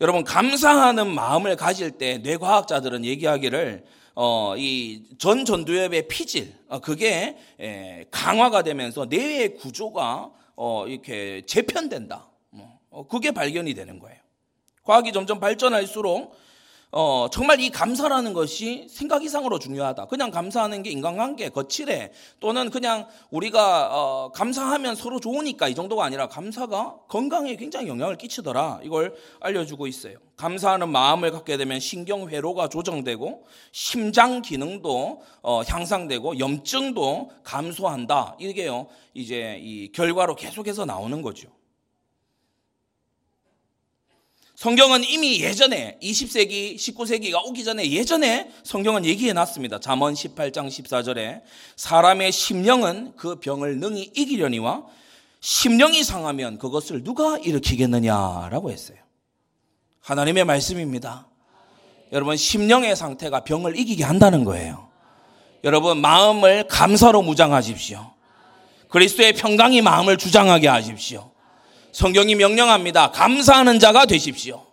여러분 0.00 0.24
감사하는 0.24 1.08
마음을 1.08 1.56
가질 1.56 1.92
때 1.92 2.18
뇌과학자들은 2.18 3.04
얘기하기를 3.04 3.84
어, 4.16 4.54
이 4.56 5.02
전 5.18 5.44
전두엽의 5.44 6.06
피질 6.08 6.54
어, 6.68 6.78
그게 6.80 7.36
에, 7.60 8.04
강화가 8.10 8.62
되면서 8.62 9.06
뇌의 9.06 9.54
구조가 9.56 10.30
어, 10.56 10.86
이렇게 10.86 11.44
재편된다. 11.46 12.30
뭐, 12.50 12.78
어, 12.90 13.06
그게 13.06 13.32
발견이 13.32 13.74
되는 13.74 13.98
거예요. 13.98 14.18
과학이 14.82 15.12
점점 15.12 15.40
발전할수록 15.40 16.34
어, 16.96 17.26
정말 17.28 17.58
이 17.58 17.70
감사라는 17.70 18.34
것이 18.34 18.86
생각 18.88 19.24
이상으로 19.24 19.58
중요하다. 19.58 20.04
그냥 20.04 20.30
감사하는 20.30 20.84
게 20.84 20.90
인간관계, 20.90 21.48
거칠해. 21.48 22.12
또는 22.38 22.70
그냥 22.70 23.08
우리가 23.30 23.88
어, 23.90 24.30
감사하면 24.32 24.94
서로 24.94 25.18
좋으니까 25.18 25.66
이 25.66 25.74
정도가 25.74 26.04
아니라 26.04 26.28
감사가 26.28 26.94
건강에 27.08 27.56
굉장히 27.56 27.88
영향을 27.88 28.16
끼치더라. 28.16 28.78
이걸 28.84 29.12
알려주고 29.40 29.88
있어요. 29.88 30.18
감사하는 30.36 30.88
마음을 30.88 31.32
갖게 31.32 31.56
되면 31.56 31.80
신경회로가 31.80 32.68
조정되고 32.68 33.44
심장 33.72 34.40
기능도 34.40 35.20
어, 35.42 35.62
향상되고 35.62 36.38
염증도 36.38 37.30
감소한다. 37.42 38.36
이게요. 38.38 38.86
이제 39.14 39.58
이 39.60 39.90
결과로 39.90 40.36
계속해서 40.36 40.84
나오는 40.84 41.22
거죠. 41.22 41.48
성경은 44.64 45.04
이미 45.04 45.40
예전에 45.42 45.98
20세기, 46.02 46.76
19세기가 46.76 47.44
오기 47.44 47.64
전에 47.64 47.90
예전에 47.90 48.48
성경은 48.62 49.04
얘기해 49.04 49.34
놨습니다. 49.34 49.78
잠언 49.78 50.14
18장 50.14 50.68
14절에 50.68 51.42
사람의 51.76 52.32
심령은 52.32 53.12
그 53.14 53.38
병을 53.40 53.76
능히 53.76 54.10
이기려니와 54.16 54.84
심령이 55.40 56.02
상하면 56.02 56.56
그것을 56.56 57.04
누가 57.04 57.36
일으키겠느냐라고 57.36 58.70
했어요. 58.70 58.96
하나님의 60.00 60.46
말씀입니다. 60.46 61.28
여러분 62.12 62.38
심령의 62.38 62.96
상태가 62.96 63.44
병을 63.44 63.78
이기게 63.78 64.02
한다는 64.02 64.44
거예요. 64.44 64.88
여러분 65.62 66.00
마음을 66.00 66.68
감사로 66.68 67.20
무장하십시오. 67.20 68.14
그리스도의 68.88 69.34
평강이 69.34 69.82
마음을 69.82 70.16
주장하게 70.16 70.68
하십시오. 70.68 71.33
성경이 71.94 72.34
명령합니다. 72.34 73.12
감사하는 73.12 73.78
자가 73.78 74.04
되십시오. 74.04 74.66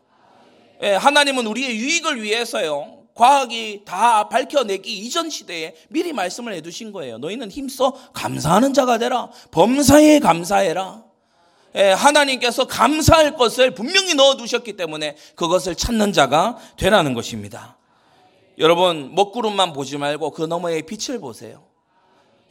예, 0.81 0.93
하나님은 0.93 1.45
우리의 1.45 1.77
유익을 1.77 2.23
위해서요. 2.23 3.03
과학이 3.13 3.81
다 3.85 4.27
밝혀내기 4.27 4.91
이전 4.97 5.29
시대에 5.29 5.75
미리 5.89 6.13
말씀을 6.13 6.53
해두신 6.55 6.91
거예요. 6.91 7.19
너희는 7.19 7.51
힘써 7.51 7.93
감사하는 8.13 8.73
자가 8.73 8.97
되라. 8.97 9.29
범사에 9.51 10.17
감사해라. 10.19 11.03
예, 11.75 11.91
하나님께서 11.91 12.65
감사할 12.65 13.35
것을 13.35 13.75
분명히 13.75 14.15
넣어두셨기 14.15 14.75
때문에 14.75 15.15
그것을 15.35 15.75
찾는 15.75 16.13
자가 16.13 16.57
되라는 16.77 17.13
것입니다. 17.13 17.77
여러분, 18.57 19.13
먹구름만 19.13 19.73
보지 19.73 19.99
말고 19.99 20.31
그 20.31 20.41
너머의 20.41 20.87
빛을 20.87 21.19
보세요. 21.19 21.70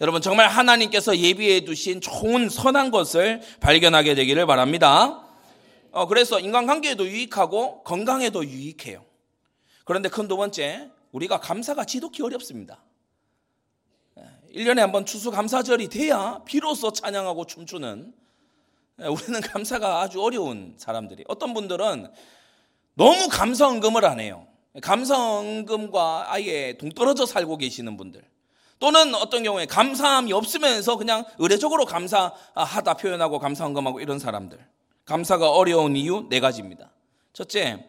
여러분, 0.00 0.23
정말 0.23 0.49
하나님께서 0.49 1.16
예비해 1.19 1.61
두신 1.64 2.00
좋은 2.00 2.49
선한 2.49 2.90
것을 2.90 3.42
발견하게 3.61 4.14
되기를 4.14 4.47
바랍니다. 4.47 5.23
어, 5.92 6.07
그래서 6.07 6.40
인간관계에도 6.40 7.07
유익하고 7.07 7.83
건강에도 7.83 8.45
유익해요. 8.45 9.04
그런데 9.85 10.09
큰 10.09 10.26
두 10.28 10.37
번째, 10.38 10.90
우리가 11.12 11.40
감사가 11.40 11.85
지독히 11.85 12.23
어렵습니다. 12.23 12.83
1년에 14.54 14.78
한 14.78 14.90
번 14.90 15.04
추수감사절이 15.07 15.88
돼야 15.88 16.40
비로소 16.45 16.92
찬양하고 16.92 17.47
춤추는 17.47 18.12
우리는 18.99 19.40
감사가 19.40 20.00
아주 20.00 20.23
어려운 20.23 20.75
사람들이 20.76 21.25
어떤 21.28 21.54
분들은 21.54 22.11
너무 22.95 23.28
감사헌금을 23.28 24.04
안 24.04 24.19
해요. 24.19 24.47
감사헌금과 24.83 26.33
아예 26.33 26.76
동떨어져 26.78 27.26
살고 27.26 27.59
계시는 27.59 27.97
분들. 27.97 28.23
또는 28.80 29.14
어떤 29.14 29.42
경우에 29.42 29.66
감사함이 29.66 30.32
없으면서 30.32 30.96
그냥 30.96 31.25
의례적으로 31.38 31.84
감사하다 31.84 32.94
표현하고 32.94 33.38
감사헌금하고 33.38 34.00
이런 34.00 34.18
사람들. 34.18 34.58
감사가 35.04 35.50
어려운 35.50 35.96
이유 35.96 36.26
네 36.30 36.40
가지입니다. 36.40 36.90
첫째, 37.34 37.87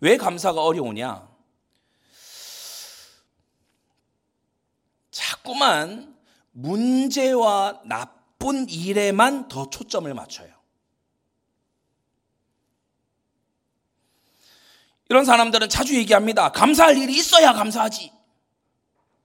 왜 0.00 0.16
감사가 0.16 0.62
어려우냐? 0.62 1.28
자꾸만 5.12 6.16
문제와 6.50 7.82
나쁜 7.84 8.68
일에만 8.68 9.46
더 9.46 9.70
초점을 9.70 10.12
맞춰요. 10.12 10.50
이런 15.08 15.24
사람들은 15.24 15.68
자주 15.68 15.94
얘기합니다. 15.94 16.50
감사할 16.50 16.98
일이 16.98 17.14
있어야 17.16 17.52
감사하지. 17.52 18.15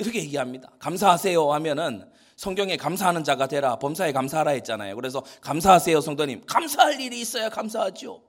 이렇게 0.02 0.20
얘기합니다. 0.20 0.70
감사하세요 0.80 1.54
하면은 1.54 2.10
성경에 2.36 2.76
감사하는 2.76 3.24
자가 3.24 3.48
되라, 3.48 3.76
범사에 3.78 4.12
감사하라 4.14 4.52
했잖아요. 4.52 4.96
그래서 4.96 5.24
감사하세요, 5.42 6.02
성도님. 6.02 6.44
감사할 6.48 7.00
일이 7.00 7.22
있어야 7.22 7.50
감사하죠. 7.50 8.24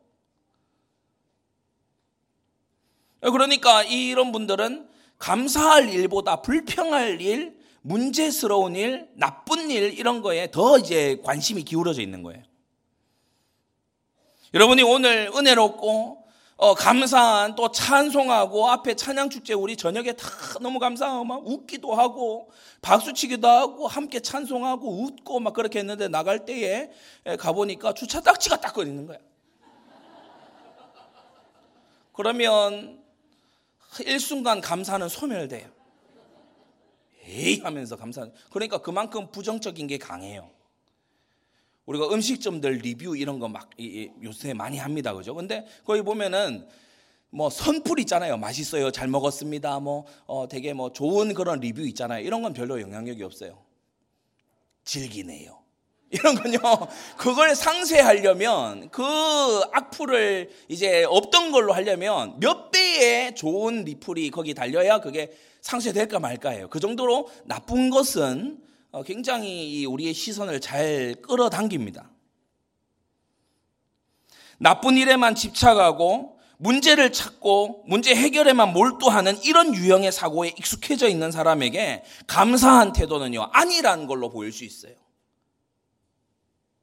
그러니까 3.22 3.82
이런 3.84 4.32
분들은 4.32 4.88
감사할 5.18 5.88
일보다 5.88 6.42
불평할 6.42 7.20
일, 7.22 7.56
문제스러운 7.80 8.76
일, 8.76 9.08
나쁜 9.14 9.70
일 9.70 9.98
이런 9.98 10.20
거에 10.20 10.50
더 10.50 10.78
이제 10.78 11.18
관심이 11.24 11.62
기울어져 11.62 12.02
있는 12.02 12.22
거예요. 12.22 12.42
여러분이 14.52 14.82
오늘 14.82 15.30
은혜롭고 15.34 16.21
어, 16.62 16.74
감사한 16.74 17.56
또 17.56 17.72
찬송하고 17.72 18.68
앞에 18.70 18.94
찬양 18.94 19.30
축제 19.30 19.52
우리 19.52 19.76
저녁에 19.76 20.12
다 20.12 20.28
너무 20.60 20.78
감사하고 20.78 21.24
막 21.24 21.44
웃기도 21.44 21.92
하고 21.92 22.52
박수치기도 22.82 23.48
하고 23.48 23.88
함께 23.88 24.20
찬송하고 24.20 25.02
웃고 25.02 25.40
막 25.40 25.54
그렇게 25.54 25.80
했는데 25.80 26.06
나갈 26.06 26.44
때에 26.44 26.92
가보니까 27.36 27.94
주차 27.94 28.20
딱지가 28.20 28.60
딱 28.60 28.74
거리는 28.74 29.04
거야. 29.08 29.18
그러면 32.12 33.02
일순간 34.06 34.60
감사는 34.60 35.08
소멸돼요. 35.08 35.68
에이 37.24 37.58
하면서 37.58 37.96
감사. 37.96 38.24
그러니까 38.52 38.78
그만큼 38.78 39.32
부정적인 39.32 39.88
게 39.88 39.98
강해요. 39.98 40.48
우리가 41.86 42.08
음식점들 42.12 42.72
리뷰 42.78 43.16
이런 43.16 43.38
거 43.38 43.48
막 43.48 43.70
요새 44.22 44.54
많이 44.54 44.78
합니다. 44.78 45.12
그죠? 45.14 45.34
근데 45.34 45.66
거기 45.84 46.02
보면은 46.02 46.66
뭐 47.30 47.48
선풀 47.50 47.98
있잖아요. 48.00 48.36
맛있어요. 48.36 48.90
잘 48.90 49.08
먹었습니다. 49.08 49.80
뭐 49.80 50.04
어, 50.26 50.46
되게 50.48 50.72
뭐 50.74 50.92
좋은 50.92 51.32
그런 51.34 51.60
리뷰 51.60 51.82
있잖아요. 51.88 52.24
이런 52.24 52.42
건 52.42 52.52
별로 52.52 52.80
영향력이 52.80 53.22
없어요. 53.22 53.58
즐기네요. 54.84 55.60
이런 56.12 56.34
건요, 56.34 56.58
그걸 57.16 57.56
상쇄하려면 57.56 58.90
그 58.90 59.02
악플을 59.72 60.50
이제 60.68 61.04
없던 61.04 61.52
걸로 61.52 61.72
하려면 61.72 62.38
몇 62.38 62.70
배의 62.70 63.34
좋은 63.34 63.84
리플이 63.84 64.30
거기 64.30 64.52
달려야 64.52 65.00
그게 65.00 65.32
상쇄될까 65.62 66.18
말까예요. 66.20 66.68
그 66.68 66.80
정도로 66.80 67.30
나쁜 67.46 67.88
것은 67.88 68.58
어, 68.58 68.71
굉장히 69.00 69.86
우리의 69.86 70.12
시선을 70.12 70.60
잘 70.60 71.14
끌어당깁니다. 71.22 72.10
나쁜 74.58 74.98
일에만 74.98 75.34
집착하고 75.34 76.38
문제를 76.58 77.12
찾고 77.12 77.84
문제 77.86 78.14
해결에만 78.14 78.72
몰두하는 78.72 79.42
이런 79.42 79.74
유형의 79.74 80.12
사고에 80.12 80.50
익숙해져 80.50 81.08
있는 81.08 81.32
사람에게 81.32 82.04
감사한 82.28 82.92
태도는요, 82.92 83.48
아니라는 83.52 84.06
걸로 84.06 84.28
보일 84.28 84.52
수 84.52 84.64
있어요. 84.64 84.94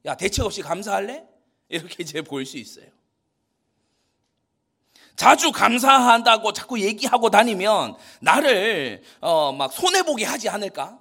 야, 0.04 0.16
대책 0.16 0.44
없이 0.44 0.60
감사할래? 0.60 1.24
이렇게 1.70 2.02
이제 2.02 2.20
보일 2.20 2.44
수 2.44 2.58
있어요. 2.58 2.86
자주 5.16 5.52
감사한다고 5.52 6.52
자꾸 6.52 6.80
얘기하고 6.80 7.30
다니면 7.30 7.96
나를 8.20 9.02
어, 9.20 9.52
막 9.52 9.72
손해 9.72 10.02
보게 10.02 10.24
하지 10.24 10.48
않을까? 10.48 10.99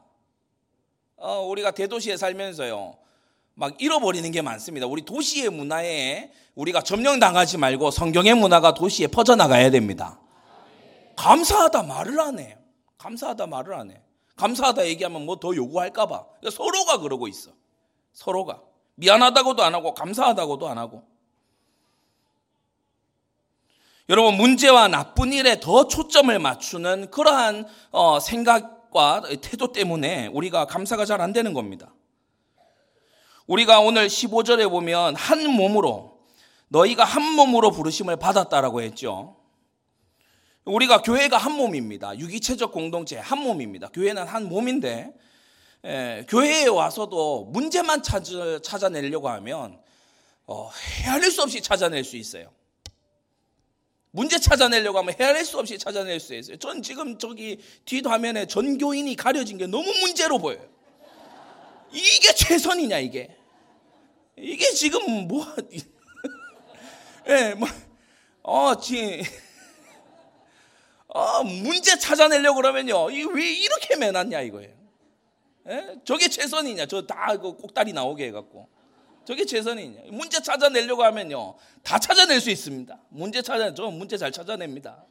어, 1.19 1.41
우리가 1.41 1.71
대도시에 1.71 2.17
살면서요. 2.17 2.95
막 3.53 3.81
잃어버리는 3.81 4.29
게 4.31 4.41
많습니다. 4.41 4.87
우리 4.87 5.03
도시의 5.03 5.49
문화에 5.49 6.31
우리가 6.55 6.81
점령당하지 6.81 7.57
말고 7.57 7.91
성경의 7.91 8.35
문화가 8.35 8.73
도시에 8.73 9.07
퍼져나가야 9.07 9.69
됩니다. 9.69 10.19
감사하다 11.17 11.83
말을 11.83 12.19
안 12.21 12.39
해. 12.39 12.57
감사하다 12.97 13.47
말을 13.47 13.73
안 13.73 13.91
해. 13.91 14.01
감사하다 14.37 14.87
얘기하면 14.87 15.25
뭐 15.25 15.35
더 15.37 15.53
요구할까봐. 15.53 16.25
그러니까 16.39 16.51
서로가 16.51 16.99
그러고 16.99 17.27
있어. 17.27 17.51
서로가. 18.13 18.61
미안하다고도 18.95 19.63
안 19.63 19.75
하고, 19.75 19.93
감사하다고도 19.93 20.67
안 20.69 20.77
하고. 20.77 21.03
여러분, 24.07 24.35
문제와 24.35 24.87
나쁜 24.87 25.33
일에 25.33 25.59
더 25.59 25.87
초점을 25.87 26.37
맞추는 26.39 27.11
그러한 27.11 27.67
어, 27.91 28.19
생각, 28.19 28.78
생각과 28.89 29.23
태도 29.41 29.71
때문에 29.71 30.27
우리가 30.27 30.65
감사가 30.65 31.05
잘 31.05 31.19
안 31.19 31.33
되는 31.33 31.53
겁니다. 31.53 31.93
우리가 33.47 33.81
오늘 33.81 34.07
15절에 34.07 34.69
보면 34.69 35.15
한 35.15 35.49
몸으로 35.49 36.19
너희가 36.69 37.03
한 37.03 37.23
몸으로 37.23 37.71
부르심을 37.71 38.15
받았다라고 38.17 38.81
했죠. 38.81 39.35
우리가 40.65 41.01
교회가 41.01 41.37
한 41.37 41.53
몸입니다. 41.53 42.17
유기체적 42.17 42.71
공동체 42.71 43.17
한 43.17 43.39
몸입니다. 43.39 43.89
교회는 43.89 44.27
한 44.27 44.45
몸인데 44.47 45.13
에, 45.83 46.25
교회에 46.27 46.67
와서도 46.67 47.45
문제만 47.45 48.03
찾, 48.03 48.23
찾아내려고 48.63 49.29
하면 49.29 49.81
어, 50.45 50.69
헤아릴 51.03 51.31
수 51.31 51.41
없이 51.41 51.61
찾아낼 51.61 52.03
수 52.03 52.17
있어요. 52.17 52.51
문제 54.11 54.39
찾아내려고 54.39 54.97
하면 54.99 55.13
헤아릴 55.19 55.45
수 55.45 55.59
없이 55.59 55.77
찾아낼 55.77 56.19
수 56.19 56.33
있어요. 56.33 56.57
전 56.57 56.81
지금 56.81 57.17
저기 57.17 57.59
뒷화면에 57.85 58.47
전교인이 58.47 59.15
가려진 59.15 59.57
게 59.57 59.67
너무 59.67 59.85
문제로 60.01 60.39
보여요. 60.39 60.67
이게 61.91 62.33
최선이냐, 62.33 62.99
이게. 62.99 63.35
이게 64.35 64.65
지금 64.71 65.27
뭐, 65.27 65.45
예, 67.27 67.33
네, 67.33 67.53
뭐, 67.55 67.67
어, 68.41 68.79
지, 68.79 69.21
어, 71.07 71.43
문제 71.43 71.97
찾아내려고 71.97 72.57
그러면요. 72.57 73.11
이게 73.11 73.27
왜 73.31 73.51
이렇게 73.51 73.95
매놨냐, 73.95 74.41
이거예요. 74.41 74.79
예? 75.69 75.95
저게 76.03 76.29
최선이냐. 76.29 76.87
저다그 76.87 77.57
꼭다리 77.57 77.93
나오게 77.93 78.25
해갖고. 78.27 78.67
저게 79.25 79.45
최선이냐. 79.45 80.11
문제 80.11 80.41
찾아내려고 80.41 81.03
하면요. 81.03 81.55
다 81.83 81.99
찾아낼 81.99 82.41
수 82.41 82.49
있습니다. 82.49 82.99
문제 83.09 83.41
찾아, 83.41 83.73
저 83.73 83.89
문제 83.91 84.17
잘 84.17 84.31
찾아냅니다. 84.31 85.05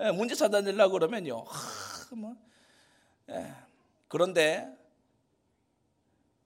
예, 0.00 0.10
문제 0.12 0.34
찾아내려고 0.34 0.92
그러면요. 0.92 1.44
하, 1.44 2.14
뭐, 2.14 2.36
예. 3.30 3.52
그런데 4.08 4.68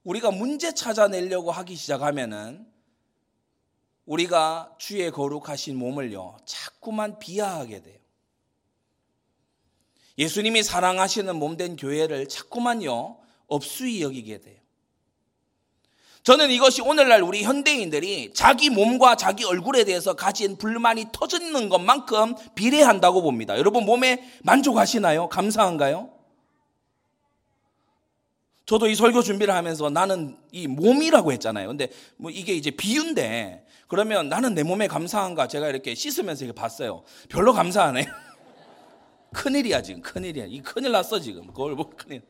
우리가 0.04 0.30
문제 0.30 0.72
찾아내려고 0.72 1.50
하기 1.50 1.76
시작하면은 1.76 2.66
우리가 4.06 4.74
주의 4.78 5.10
거룩하신 5.10 5.76
몸을요. 5.76 6.38
자꾸만 6.46 7.18
비하하게 7.18 7.82
돼요. 7.82 7.98
예수님이 10.18 10.62
사랑하시는 10.62 11.36
몸 11.36 11.56
된 11.56 11.76
교회를 11.76 12.28
자꾸만요. 12.28 13.18
업수히 13.46 14.02
여기게 14.02 14.40
돼요. 14.40 14.59
저는 16.22 16.50
이것이 16.50 16.82
오늘날 16.82 17.22
우리 17.22 17.42
현대인들이 17.42 18.32
자기 18.34 18.68
몸과 18.68 19.16
자기 19.16 19.44
얼굴에 19.44 19.84
대해서 19.84 20.14
가진 20.14 20.56
불만이 20.56 21.06
터지는 21.12 21.68
것만큼 21.68 22.34
비례한다고 22.54 23.22
봅니다. 23.22 23.56
여러분 23.58 23.84
몸에 23.84 24.30
만족하시나요? 24.42 25.28
감사한가요? 25.28 26.10
저도 28.66 28.86
이 28.86 28.94
설교 28.94 29.22
준비를 29.22 29.52
하면서 29.52 29.90
나는 29.90 30.36
이 30.52 30.68
몸이라고 30.68 31.32
했잖아요. 31.32 31.68
근데 31.68 31.88
뭐 32.16 32.30
이게 32.30 32.54
이제 32.54 32.70
비유인데 32.70 33.66
그러면 33.88 34.28
나는 34.28 34.54
내 34.54 34.62
몸에 34.62 34.86
감사한가 34.86 35.48
제가 35.48 35.68
이렇게 35.68 35.94
씻으면서 35.94 36.44
이렇게 36.44 36.60
봤어요. 36.60 37.02
별로 37.28 37.52
감사하네. 37.52 38.06
큰일이야 39.32 39.82
지금 39.82 40.02
큰일이야. 40.02 40.44
이 40.46 40.60
큰일 40.60 40.92
났어 40.92 41.18
지금. 41.18 41.48
그걸 41.48 41.74
뭐 41.74 41.90
큰일. 41.96 42.22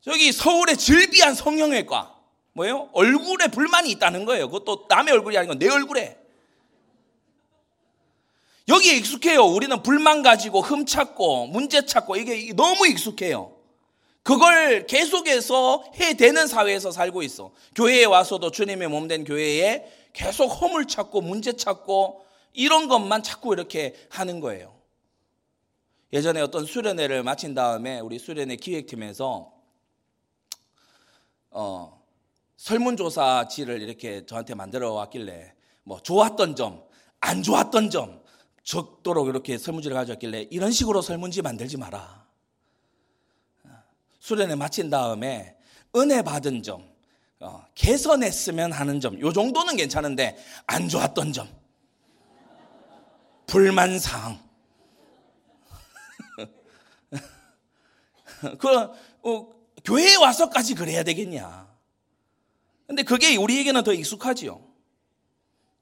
저기 0.00 0.32
서울의 0.32 0.76
즐비한 0.76 1.34
성형외과 1.34 2.16
뭐예요? 2.52 2.88
얼굴에 2.92 3.48
불만이 3.48 3.90
있다는 3.92 4.24
거예요. 4.24 4.48
그것도 4.50 4.86
남의 4.88 5.12
얼굴이 5.14 5.36
아니고 5.36 5.58
내 5.58 5.68
얼굴에. 5.68 6.18
여기에 8.68 8.96
익숙해요. 8.96 9.44
우리는 9.44 9.82
불만 9.82 10.22
가지고 10.22 10.60
흠 10.60 10.86
찾고 10.86 11.46
문제 11.46 11.84
찾고 11.84 12.16
이게 12.16 12.52
너무 12.54 12.86
익숙해요. 12.86 13.56
그걸 14.22 14.86
계속해서 14.86 15.84
해대는 15.98 16.46
사회에서 16.46 16.92
살고 16.92 17.22
있어. 17.22 17.52
교회에 17.74 18.04
와서도 18.04 18.50
주님의 18.50 18.88
몸 18.88 19.08
된 19.08 19.24
교회에 19.24 19.84
계속 20.12 20.46
허물 20.46 20.86
찾고 20.86 21.20
문제 21.20 21.52
찾고 21.52 22.24
이런 22.52 22.88
것만 22.88 23.22
자꾸 23.22 23.52
이렇게 23.52 23.94
하는 24.08 24.40
거예요. 24.40 24.74
예전에 26.12 26.40
어떤 26.40 26.64
수련회를 26.64 27.22
마친 27.22 27.54
다음에 27.54 28.00
우리 28.00 28.18
수련회 28.18 28.56
기획팀에서 28.56 29.52
어, 31.50 32.00
설문조사지를 32.56 33.82
이렇게 33.82 34.24
저한테 34.26 34.54
만들어 34.54 34.92
왔길래 34.92 35.54
뭐 35.82 36.00
좋았던 36.00 36.56
점, 36.56 36.82
안 37.20 37.42
좋았던 37.42 37.90
점 37.90 38.22
적도록 38.62 39.28
이렇게 39.28 39.58
설문지를 39.58 39.96
가져왔길래 39.96 40.48
이런 40.50 40.70
식으로 40.70 41.02
설문지 41.02 41.42
만들지 41.42 41.76
마라. 41.76 42.26
수련회 44.20 44.54
마친 44.54 44.88
다음에 44.90 45.56
은혜 45.96 46.22
받은 46.22 46.62
점, 46.62 46.88
어, 47.40 47.64
개선했으면 47.74 48.70
하는 48.70 49.00
점, 49.00 49.18
요 49.20 49.32
정도는 49.32 49.76
괜찮은데 49.76 50.36
안 50.66 50.88
좋았던 50.88 51.32
점, 51.32 51.48
불만 53.46 53.98
사항. 53.98 54.38
그 58.58 58.68
어, 59.22 59.59
교회에 59.84 60.16
와서까지 60.16 60.74
그래야 60.74 61.02
되겠냐? 61.02 61.68
근데 62.86 63.02
그게 63.02 63.36
우리에게는 63.36 63.84
더 63.84 63.92
익숙하지요. 63.92 64.60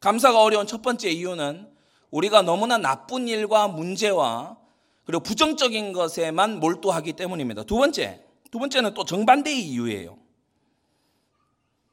감사가 0.00 0.42
어려운 0.42 0.66
첫 0.66 0.82
번째 0.82 1.10
이유는 1.10 1.68
우리가 2.10 2.42
너무나 2.42 2.78
나쁜 2.78 3.28
일과 3.28 3.68
문제와 3.68 4.56
그리고 5.04 5.22
부정적인 5.22 5.92
것에만 5.92 6.60
몰두하기 6.60 7.14
때문입니다. 7.14 7.64
두 7.64 7.76
번째, 7.76 8.22
두 8.50 8.58
번째는 8.58 8.94
또 8.94 9.04
정반대의 9.04 9.60
이유예요. 9.60 10.18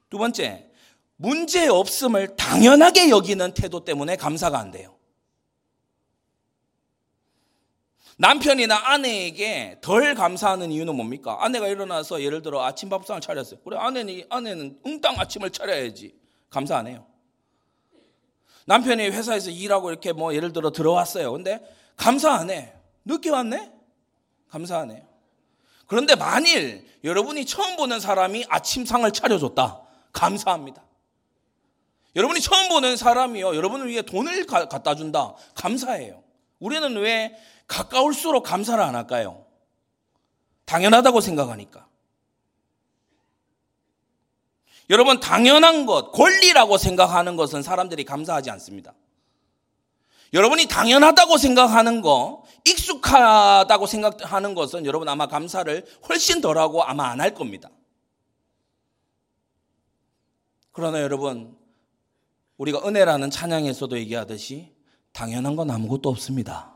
두 0.09 0.17
번째, 0.17 0.69
문제 1.15 1.67
없음을 1.67 2.35
당연하게 2.35 3.09
여기는 3.09 3.53
태도 3.53 3.85
때문에 3.85 4.17
감사가 4.17 4.59
안 4.59 4.71
돼요. 4.71 4.95
남편이나 8.17 8.91
아내에게 8.91 9.79
덜 9.81 10.15
감사하는 10.15 10.71
이유는 10.71 10.95
뭡니까? 10.95 11.37
아내가 11.41 11.67
일어나서 11.67 12.21
예를 12.21 12.41
들어 12.41 12.63
아침 12.63 12.89
밥상을 12.89 13.19
차렸어요. 13.19 13.59
그래 13.61 13.77
아내는 13.77 14.23
아내는 14.29 14.79
응당 14.85 15.19
아침을 15.19 15.51
차려야지. 15.51 16.15
감사 16.49 16.77
안 16.77 16.87
해요. 16.87 17.05
남편이 18.67 19.09
회사에서 19.09 19.49
일하고 19.51 19.89
이렇게 19.89 20.13
뭐 20.13 20.33
예를 20.33 20.53
들어 20.53 20.71
들어왔어요. 20.71 21.31
근데 21.33 21.59
감사 21.97 22.33
안 22.33 22.49
해. 22.49 22.73
늦게 23.03 23.29
왔네? 23.29 23.71
감사 24.49 24.79
안 24.79 24.91
해요. 24.91 25.05
그런데 25.85 26.15
만일 26.15 26.85
여러분이 27.03 27.45
처음 27.45 27.75
보는 27.75 27.99
사람이 27.99 28.45
아침상을 28.49 29.11
차려줬다. 29.11 29.81
감사합니다. 30.13 30.83
여러분이 32.15 32.39
처음 32.39 32.69
보는 32.69 32.95
사람이요. 32.95 33.55
여러분을 33.55 33.89
위해 33.89 34.01
돈을 34.01 34.45
갖다 34.45 34.95
준다. 34.95 35.35
감사해요. 35.53 36.23
우리는 36.59 36.95
왜 36.95 37.35
가까울수록 37.67 38.43
감사를 38.43 38.81
안 38.83 38.95
할까요? 38.95 39.45
당연하다고 40.65 41.21
생각하니까. 41.21 41.87
여러분, 44.89 45.19
당연한 45.19 45.85
것, 45.85 46.11
권리라고 46.11 46.77
생각하는 46.77 47.35
것은 47.35 47.63
사람들이 47.63 48.03
감사하지 48.03 48.51
않습니다. 48.51 48.93
여러분이 50.33 50.67
당연하다고 50.67 51.37
생각하는 51.37 52.01
거, 52.01 52.43
익숙하다고 52.65 53.87
생각하는 53.87 54.53
것은 54.53 54.85
여러분 54.85 55.07
아마 55.07 55.27
감사를 55.27 55.85
훨씬 56.09 56.41
덜하고 56.41 56.83
아마 56.83 57.09
안 57.09 57.21
할 57.21 57.33
겁니다. 57.33 57.69
그러나 60.71 61.01
여러분, 61.01 61.57
우리가 62.57 62.85
은혜라는 62.85 63.31
찬양에서도 63.31 63.97
얘기하듯이 63.97 64.73
당연한 65.13 65.55
건 65.55 65.71
아무것도 65.71 66.09
없습니다. 66.09 66.74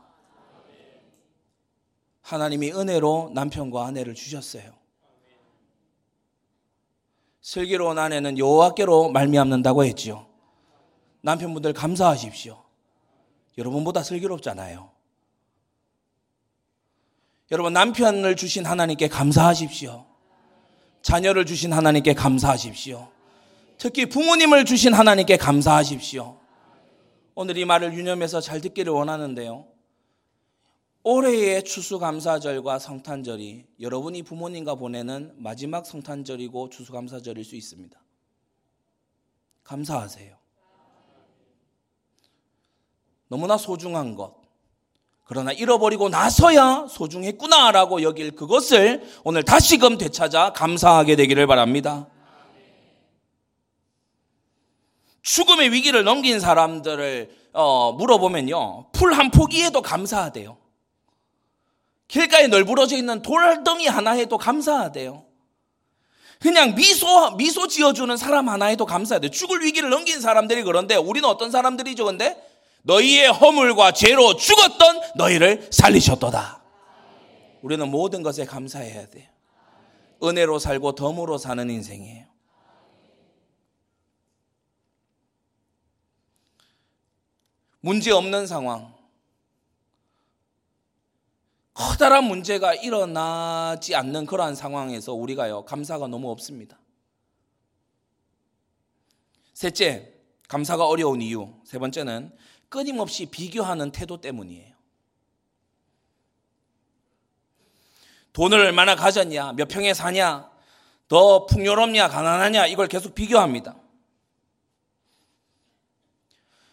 하나님이 2.30 2.70
은혜로 2.70 3.32
남편과 3.34 3.86
아내를 3.86 4.14
주셨어요. 4.14 4.62
슬기로운 7.40 7.98
아내는 7.98 8.38
여호와께로 8.38 9.10
말미암는다고 9.10 9.84
했지요. 9.84 10.26
남편분들 11.22 11.72
감사하십시오. 11.72 12.62
여러분보다 13.58 14.04
슬기롭잖아요. 14.04 14.90
여러분 17.50 17.72
남편을 17.72 18.36
주신 18.36 18.64
하나님께 18.64 19.08
감사하십시오. 19.08 20.06
자녀를 21.02 21.46
주신 21.46 21.72
하나님께 21.72 22.14
감사하십시오. 22.14 23.08
특히 23.76 24.06
부모님을 24.06 24.66
주신 24.66 24.94
하나님께 24.94 25.36
감사하십시오. 25.36 26.38
오늘 27.34 27.56
이 27.56 27.64
말을 27.64 27.92
유념해서 27.92 28.40
잘 28.40 28.60
듣기를 28.60 28.92
원하는데요. 28.92 29.69
올해의 31.02 31.64
추수감사절과 31.64 32.78
성탄절이 32.78 33.66
여러분이 33.80 34.22
부모님과 34.22 34.74
보내는 34.74 35.34
마지막 35.36 35.86
성탄절이고 35.86 36.68
추수감사절일 36.68 37.44
수 37.44 37.56
있습니다. 37.56 37.98
감사하세요. 39.64 40.36
너무나 43.28 43.56
소중한 43.56 44.14
것. 44.14 44.40
그러나 45.24 45.52
잃어버리고 45.52 46.08
나서야 46.08 46.88
소중했구나라고 46.90 48.02
여길 48.02 48.32
그것을 48.32 49.02
오늘 49.22 49.44
다시금 49.44 49.96
되찾아 49.96 50.52
감사하게 50.52 51.14
되기를 51.16 51.46
바랍니다. 51.46 52.08
죽음의 55.22 55.70
위기를 55.72 56.02
넘긴 56.02 56.40
사람들을 56.40 57.30
어, 57.52 57.92
물어보면요. 57.92 58.90
풀 58.92 59.12
한 59.12 59.30
포기에도 59.30 59.80
감사하대요. 59.82 60.59
길가에 62.10 62.48
널브러져 62.48 62.96
있는 62.96 63.22
돌덩이 63.22 63.86
하나에도 63.86 64.36
감사하대요. 64.36 65.24
그냥 66.40 66.74
미소, 66.74 67.36
미소 67.36 67.68
지어주는 67.68 68.16
사람 68.16 68.48
하나에도 68.48 68.84
감사해요. 68.84 69.30
죽을 69.30 69.62
위기를 69.62 69.90
넘긴 69.90 70.20
사람들이 70.20 70.64
그런데 70.64 70.96
우리는 70.96 71.28
어떤 71.28 71.52
사람들이죠, 71.52 72.06
근데? 72.06 72.36
너희의 72.82 73.28
허물과 73.30 73.92
죄로 73.92 74.34
죽었던 74.34 75.02
너희를 75.14 75.68
살리셨도다. 75.70 76.62
우리는 77.62 77.88
모든 77.88 78.24
것에 78.24 78.44
감사해야 78.44 79.06
돼요. 79.08 79.28
은혜로 80.22 80.58
살고 80.58 80.96
덤으로 80.96 81.38
사는 81.38 81.70
인생이에요. 81.70 82.26
문제 87.80 88.10
없는 88.10 88.48
상황. 88.48 88.99
커다란 91.80 92.24
문제가 92.24 92.74
일어나지 92.74 93.94
않는 93.94 94.26
그러한 94.26 94.54
상황에서 94.54 95.14
우리가요, 95.14 95.64
감사가 95.64 96.08
너무 96.08 96.30
없습니다. 96.30 96.78
셋째, 99.54 100.12
감사가 100.46 100.86
어려운 100.86 101.22
이유. 101.22 101.54
세 101.64 101.78
번째는 101.78 102.36
끊임없이 102.68 103.24
비교하는 103.24 103.92
태도 103.92 104.20
때문이에요. 104.20 104.76
돈을 108.34 108.60
얼마나 108.60 108.94
가졌냐, 108.94 109.54
몇 109.54 109.66
평에 109.68 109.94
사냐, 109.94 110.50
더 111.08 111.46
풍요롭냐, 111.46 112.08
가난하냐, 112.08 112.66
이걸 112.66 112.88
계속 112.88 113.14
비교합니다. 113.14 113.74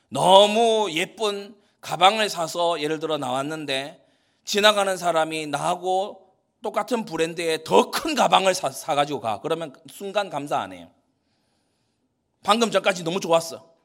너무 0.09 0.91
예쁜 0.91 1.55
가방을 1.79 2.29
사서 2.29 2.81
예를 2.81 2.99
들어 2.99 3.17
나왔는데 3.17 4.05
지나가는 4.47 4.95
사람이 4.95 5.47
나하고 5.47 6.33
똑같은 6.63 7.03
브랜드의 7.03 7.65
더 7.65 7.91
큰 7.91 8.15
가방을 8.15 8.55
사, 8.55 8.71
사가지고 8.71 9.19
가. 9.19 9.41
그러면 9.41 9.75
순간 9.91 10.29
감사 10.29 10.57
안 10.57 10.71
해요. 10.71 10.89
방금 12.43 12.71
전까지 12.71 13.03
너무 13.03 13.19
좋았어. 13.19 13.75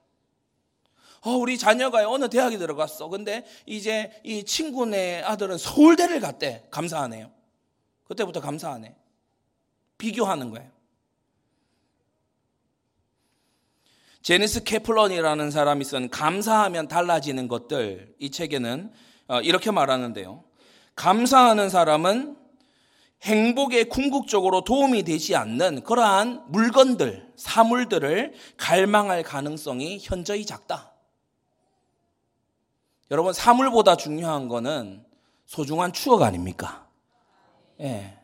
어, 1.23 1.31
우리 1.31 1.59
자녀가 1.59 2.09
어느 2.09 2.29
대학에 2.29 2.59
들어갔어. 2.59 3.09
근데 3.09 3.45
이제 3.67 4.13
이 4.23 4.45
친구네 4.45 5.23
아들은 5.23 5.59
서울대를 5.59 6.21
갔대. 6.21 6.65
감사하네요. 6.71 7.33
그때부터 8.05 8.41
감사하네. 8.41 8.95
비교하는 9.99 10.51
거예요. 10.51 10.71
제니스 14.23 14.63
케플런이라는 14.63 15.51
사람이 15.51 15.85
쓴 15.85 16.09
감사하면 16.09 16.87
달라지는 16.87 17.49
것들 17.49 18.15
이 18.21 18.31
책에는 18.31 18.93
어, 19.27 19.41
이렇게 19.41 19.73
말하는데요. 19.73 20.52
감사하는 20.95 21.71
사람은 21.71 22.37
행복에 23.23 23.85
궁극적으로 23.85 24.63
도움이 24.63 25.05
되지 25.05 25.37
않는 25.37 25.85
그러한 25.85 26.45
물건들, 26.49 27.33
사물들을 27.37 28.35
갈망할 28.57 29.23
가능성이 29.23 30.01
현저히 30.03 30.45
작다. 30.45 30.93
여러분, 33.13 33.33
사물보다 33.33 33.97
중요한 33.97 34.49
거는 34.49 35.05
소중한 35.47 35.93
추억 35.93 36.23
아닙니까? 36.23 36.87
예. 37.81 38.19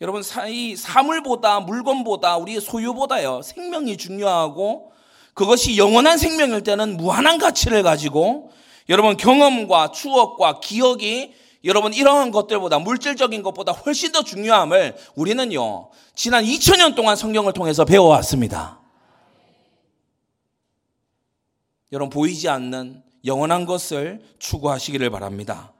여러분, 0.00 0.22
이 0.48 0.76
사물보다, 0.76 1.60
물건보다, 1.60 2.36
우리의 2.36 2.60
소유보다요, 2.60 3.42
생명이 3.42 3.96
중요하고, 3.96 4.92
그것이 5.34 5.76
영원한 5.76 6.16
생명일 6.16 6.62
때는 6.62 6.96
무한한 6.96 7.38
가치를 7.38 7.82
가지고, 7.82 8.52
여러분, 8.88 9.16
경험과 9.16 9.92
추억과 9.92 10.60
기억이 10.60 11.34
여러분, 11.64 11.92
이러한 11.92 12.30
것들보다, 12.30 12.78
물질적인 12.78 13.42
것보다 13.42 13.72
훨씬 13.72 14.12
더 14.12 14.22
중요함을 14.22 14.96
우리는요, 15.16 15.90
지난 16.14 16.44
2000년 16.44 16.94
동안 16.94 17.16
성경을 17.16 17.52
통해서 17.52 17.84
배워왔습니다. 17.84 18.80
여러분 21.92 22.10
보이지 22.10 22.48
않는 22.48 23.02
영원한 23.24 23.64
것을 23.64 24.22
추구하시기를 24.38 25.10
바랍니다. 25.10 25.72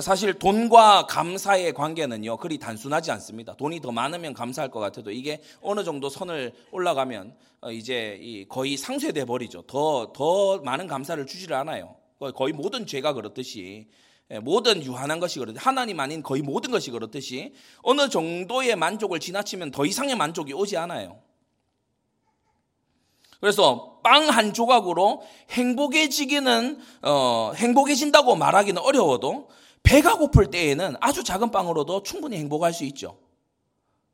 사실 0.00 0.34
돈과 0.34 1.06
감사의 1.06 1.72
관계는요, 1.72 2.36
그리 2.38 2.58
단순하지 2.58 3.10
않습니다. 3.12 3.54
돈이 3.54 3.80
더 3.80 3.92
많으면 3.92 4.34
감사할 4.34 4.70
것 4.70 4.80
같아도 4.80 5.10
이게 5.10 5.40
어느 5.62 5.84
정도 5.84 6.08
선을 6.08 6.52
올라가면 6.72 7.34
어, 7.62 7.70
이제 7.70 8.46
거의 8.48 8.76
상쇄돼 8.76 9.24
버리죠. 9.24 9.62
더, 9.62 10.12
더 10.14 10.58
많은 10.58 10.86
감사를 10.86 11.24
주지를 11.26 11.56
않아요. 11.56 11.96
거의 12.34 12.52
모든 12.52 12.86
죄가 12.86 13.12
그렇듯이 13.12 13.88
예, 14.30 14.40
모든 14.40 14.82
유한한 14.84 15.20
것이 15.20 15.38
그렇듯이 15.38 15.62
하나님 15.62 16.00
아닌 16.00 16.22
거의 16.22 16.42
모든 16.42 16.72
것이 16.72 16.90
그렇듯이 16.90 17.54
어느 17.82 18.08
정도의 18.08 18.74
만족을 18.74 19.20
지나치면 19.20 19.70
더 19.70 19.86
이상의 19.86 20.16
만족이 20.16 20.52
오지 20.52 20.76
않아요. 20.76 21.20
그래서 23.40 24.00
빵 24.02 24.30
한 24.30 24.52
조각으로 24.52 25.22
행복해지기는 25.50 26.80
어, 27.02 27.52
행복해진다고 27.54 28.34
말하기는 28.34 28.80
어려워도 28.80 29.48
배가 29.86 30.16
고플 30.16 30.50
때에는 30.50 30.96
아주 31.00 31.22
작은 31.22 31.52
빵으로도 31.52 32.02
충분히 32.02 32.36
행복할 32.38 32.72
수 32.72 32.82
있죠. 32.86 33.18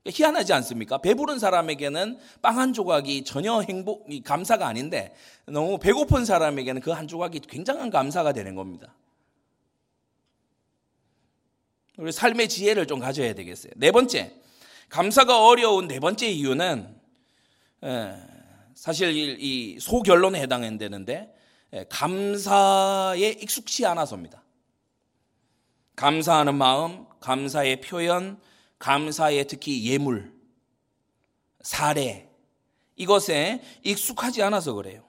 희한하지 0.04 0.52
않습니까? 0.52 0.98
배부른 0.98 1.38
사람에게는 1.38 2.18
빵 2.42 2.58
한 2.58 2.72
조각이 2.74 3.24
전혀 3.24 3.60
행복, 3.60 4.06
감사가 4.24 4.66
아닌데 4.66 5.14
너무 5.46 5.78
배고픈 5.78 6.24
사람에게는 6.26 6.82
그 6.82 6.90
한 6.92 7.08
조각이 7.08 7.40
굉장한 7.40 7.88
감사가 7.90 8.32
되는 8.32 8.54
겁니다. 8.54 8.94
우리 11.96 12.12
삶의 12.12 12.48
지혜를 12.48 12.86
좀 12.86 12.98
가져야 12.98 13.32
되겠어요. 13.32 13.72
네 13.76 13.90
번째, 13.92 14.34
감사가 14.90 15.46
어려운 15.46 15.88
네 15.88 16.00
번째 16.00 16.28
이유는 16.28 16.94
에, 17.84 18.12
사실 18.74 19.38
이 19.40 19.78
소결론에 19.80 20.40
해당되는데 20.40 21.34
감사에 21.88 23.28
익숙치 23.40 23.86
않아서입니다. 23.86 24.41
감사하는 25.96 26.54
마음, 26.54 27.06
감사의 27.20 27.80
표현, 27.80 28.40
감사의 28.78 29.46
특히 29.46 29.88
예물, 29.90 30.32
사례 31.60 32.28
이것에 32.96 33.62
익숙하지 33.82 34.42
않아서 34.42 34.74
그래요. 34.74 35.04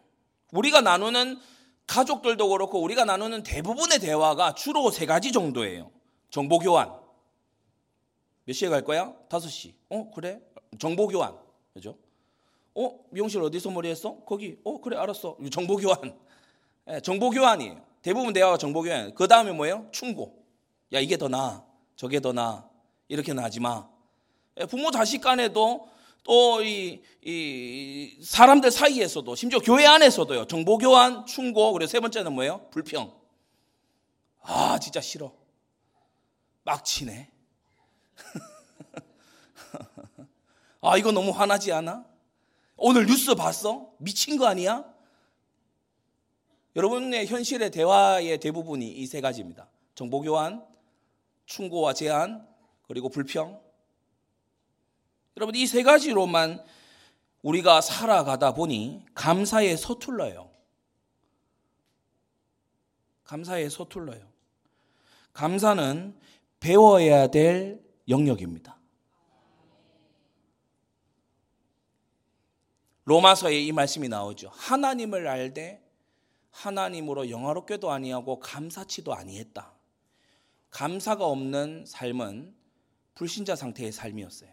우리가 0.52 0.82
나누는 0.82 1.40
가족들도 1.88 2.48
그렇고 2.50 2.82
우리가 2.82 3.06
나누는 3.06 3.44
대부분의 3.44 4.00
대화가 4.00 4.54
주로 4.56 4.90
세 4.92 5.06
가지 5.06 5.32
정도예요. 5.32 5.92
정보 6.30 6.60
교환. 6.60 6.94
몇 8.46 8.54
시에 8.54 8.70
갈 8.70 8.84
거야? 8.84 9.14
5시. 9.30 9.74
어, 9.90 10.12
그래? 10.12 10.40
정보 10.80 11.08
교환. 11.08 11.38
그죠? 11.74 11.98
어? 12.76 13.00
미용실 13.10 13.42
어디서 13.42 13.70
머리 13.72 13.90
했어? 13.90 14.18
거기. 14.26 14.58
어? 14.64 14.80
그래, 14.80 14.98
알았어. 14.98 15.38
정보 15.52 15.78
교환. 15.78 16.18
예, 16.90 17.00
정보 17.02 17.30
교환이에요. 17.30 17.82
대부분 18.02 18.34
대화가 18.34 18.58
정보 18.58 18.82
교환. 18.82 19.14
그 19.16 19.28
다음에 19.28 19.52
뭐예요? 19.52 19.88
충고. 19.92 20.43
야, 20.94 21.00
이게 21.00 21.18
더 21.18 21.28
나아. 21.28 21.64
저게 21.96 22.20
더 22.20 22.34
나아. 22.34 22.68
이렇게는 23.08 23.44
하지 23.44 23.60
마. 23.60 23.88
예, 24.60 24.66
부모 24.66 24.92
자식 24.92 25.22
간에도 25.22 25.90
또 26.24 26.64
이, 26.64 27.02
이 27.24 28.18
사람들 28.24 28.72
사이에서도 28.72 29.36
심지어 29.36 29.60
교회 29.60 29.86
안에서도요. 29.86 30.48
정보 30.48 30.78
교환, 30.78 31.26
충고, 31.26 31.74
그리고 31.74 31.88
세 31.90 32.00
번째는 32.00 32.34
뭐예요? 32.34 32.68
불평. 32.72 33.14
아, 34.42 34.80
진짜 34.80 35.02
싫어. 35.02 35.34
막 36.64 36.84
치네. 36.86 37.30
아, 40.82 40.98
이거 40.98 41.12
너무 41.12 41.32
화나지 41.32 41.72
않아? 41.72 42.06
오늘 42.78 43.06
뉴스 43.06 43.36
봤어? 43.36 43.92
미친 43.98 44.38
거 44.38 44.48
아니야? 44.48 44.86
여러분의 46.76 47.28
현실의 47.28 47.72
대화의 47.72 48.40
대부분이 48.40 48.88
이 48.88 49.06
세 49.08 49.22
가지입니다. 49.22 49.70
정보 49.96 50.22
교환, 50.22 50.66
충고와 51.46 51.94
제한, 51.94 52.48
그리고 52.88 53.10
불평. 53.10 53.62
여러분, 55.38 55.56
이 55.56 55.66
세 55.66 55.84
가지로만 55.84 56.64
우리가 57.42 57.82
살아가다 57.82 58.54
보니 58.54 59.06
감사에 59.14 59.76
서툴러요. 59.76 60.50
감사에 63.26 63.68
서툴러요. 63.70 64.32
감사는 65.34 66.18
배워야 66.60 67.28
될 67.28 67.84
영역입니다. 68.08 68.78
로마서에 73.06 73.60
이 73.60 73.72
말씀이 73.74 74.08
나오죠. 74.08 74.50
하나님을 74.54 75.28
알되 75.28 75.84
하나님으로 76.52 77.30
영화롭게도 77.30 77.92
아니하고 77.92 78.40
감사치도 78.40 79.14
아니했다. 79.14 79.73
감사가 80.74 81.26
없는 81.26 81.86
삶은 81.88 82.54
불신자 83.14 83.56
상태의 83.56 83.92
삶이었어요. 83.92 84.50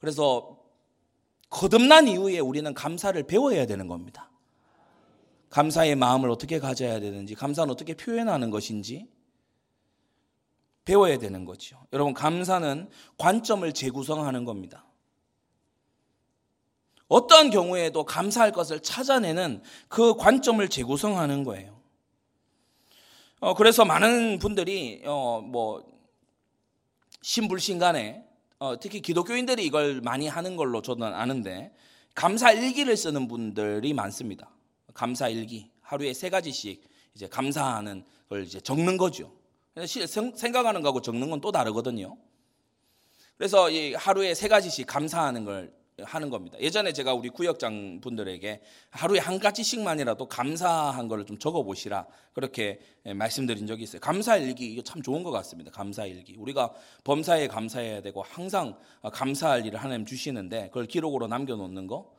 그래서 0.00 0.60
거듭난 1.50 2.08
이후에 2.08 2.40
우리는 2.40 2.74
감사를 2.74 3.22
배워야 3.22 3.64
되는 3.66 3.86
겁니다. 3.86 4.28
감사의 5.50 5.94
마음을 5.94 6.28
어떻게 6.30 6.58
가져야 6.58 6.98
되는지, 6.98 7.36
감사는 7.36 7.70
어떻게 7.72 7.94
표현하는 7.94 8.50
것인지 8.50 9.08
배워야 10.84 11.16
되는 11.16 11.44
거죠. 11.44 11.86
여러분, 11.92 12.12
감사는 12.12 12.90
관점을 13.16 13.72
재구성하는 13.72 14.44
겁니다. 14.44 14.84
어떠한 17.06 17.50
경우에도 17.50 18.04
감사할 18.04 18.50
것을 18.50 18.80
찾아내는 18.80 19.62
그 19.86 20.16
관점을 20.16 20.68
재구성하는 20.68 21.44
거예요. 21.44 21.73
어, 23.44 23.52
그래서 23.52 23.84
많은 23.84 24.38
분들이 24.38 25.02
어, 25.04 25.42
뭐 25.42 25.84
신불신 27.20 27.78
간에 27.78 28.24
어, 28.58 28.80
특히 28.80 29.02
기독교인들이 29.02 29.62
이걸 29.66 30.00
많이 30.00 30.28
하는 30.28 30.56
걸로 30.56 30.80
저는 30.80 31.12
아는데 31.12 31.70
감사 32.14 32.52
일기를 32.52 32.96
쓰는 32.96 33.28
분들이 33.28 33.92
많습니다. 33.92 34.48
감사 34.94 35.28
일기 35.28 35.70
하루에 35.82 36.14
세 36.14 36.30
가지씩 36.30 36.88
이제 37.14 37.28
감사하는 37.28 38.06
걸 38.30 38.44
이제 38.44 38.62
적는 38.62 38.96
거죠. 38.96 39.30
생각하는 39.86 40.80
거하고 40.80 41.02
적는 41.02 41.28
건 41.28 41.42
또 41.42 41.52
다르거든요. 41.52 42.16
그래서 43.36 43.68
이 43.68 43.92
하루에 43.92 44.32
세 44.32 44.48
가지씩 44.48 44.86
감사하는 44.86 45.44
걸 45.44 45.70
하는 46.02 46.28
겁니다. 46.28 46.58
예전에 46.60 46.92
제가 46.92 47.14
우리 47.14 47.28
구역장 47.28 48.00
분들에게 48.00 48.60
하루에 48.90 49.20
한 49.20 49.38
가지씩만이라도 49.38 50.28
감사한 50.28 51.06
거를 51.06 51.24
좀 51.24 51.38
적어 51.38 51.62
보시라 51.62 52.06
그렇게 52.32 52.80
말씀드린 53.14 53.66
적이 53.66 53.84
있어요. 53.84 54.00
감사 54.00 54.36
일기 54.36 54.72
이거 54.72 54.82
참 54.82 55.02
좋은 55.02 55.22
것 55.22 55.30
같습니다. 55.30 55.70
감사 55.70 56.04
일기 56.04 56.34
우리가 56.36 56.72
범사에 57.04 57.46
감사해야 57.46 58.02
되고 58.02 58.22
항상 58.22 58.76
감사할 59.02 59.66
일을 59.66 59.78
하나님 59.78 60.04
주시는데 60.04 60.68
그걸 60.68 60.86
기록으로 60.86 61.28
남겨 61.28 61.54
놓는 61.54 61.86
거 61.86 62.12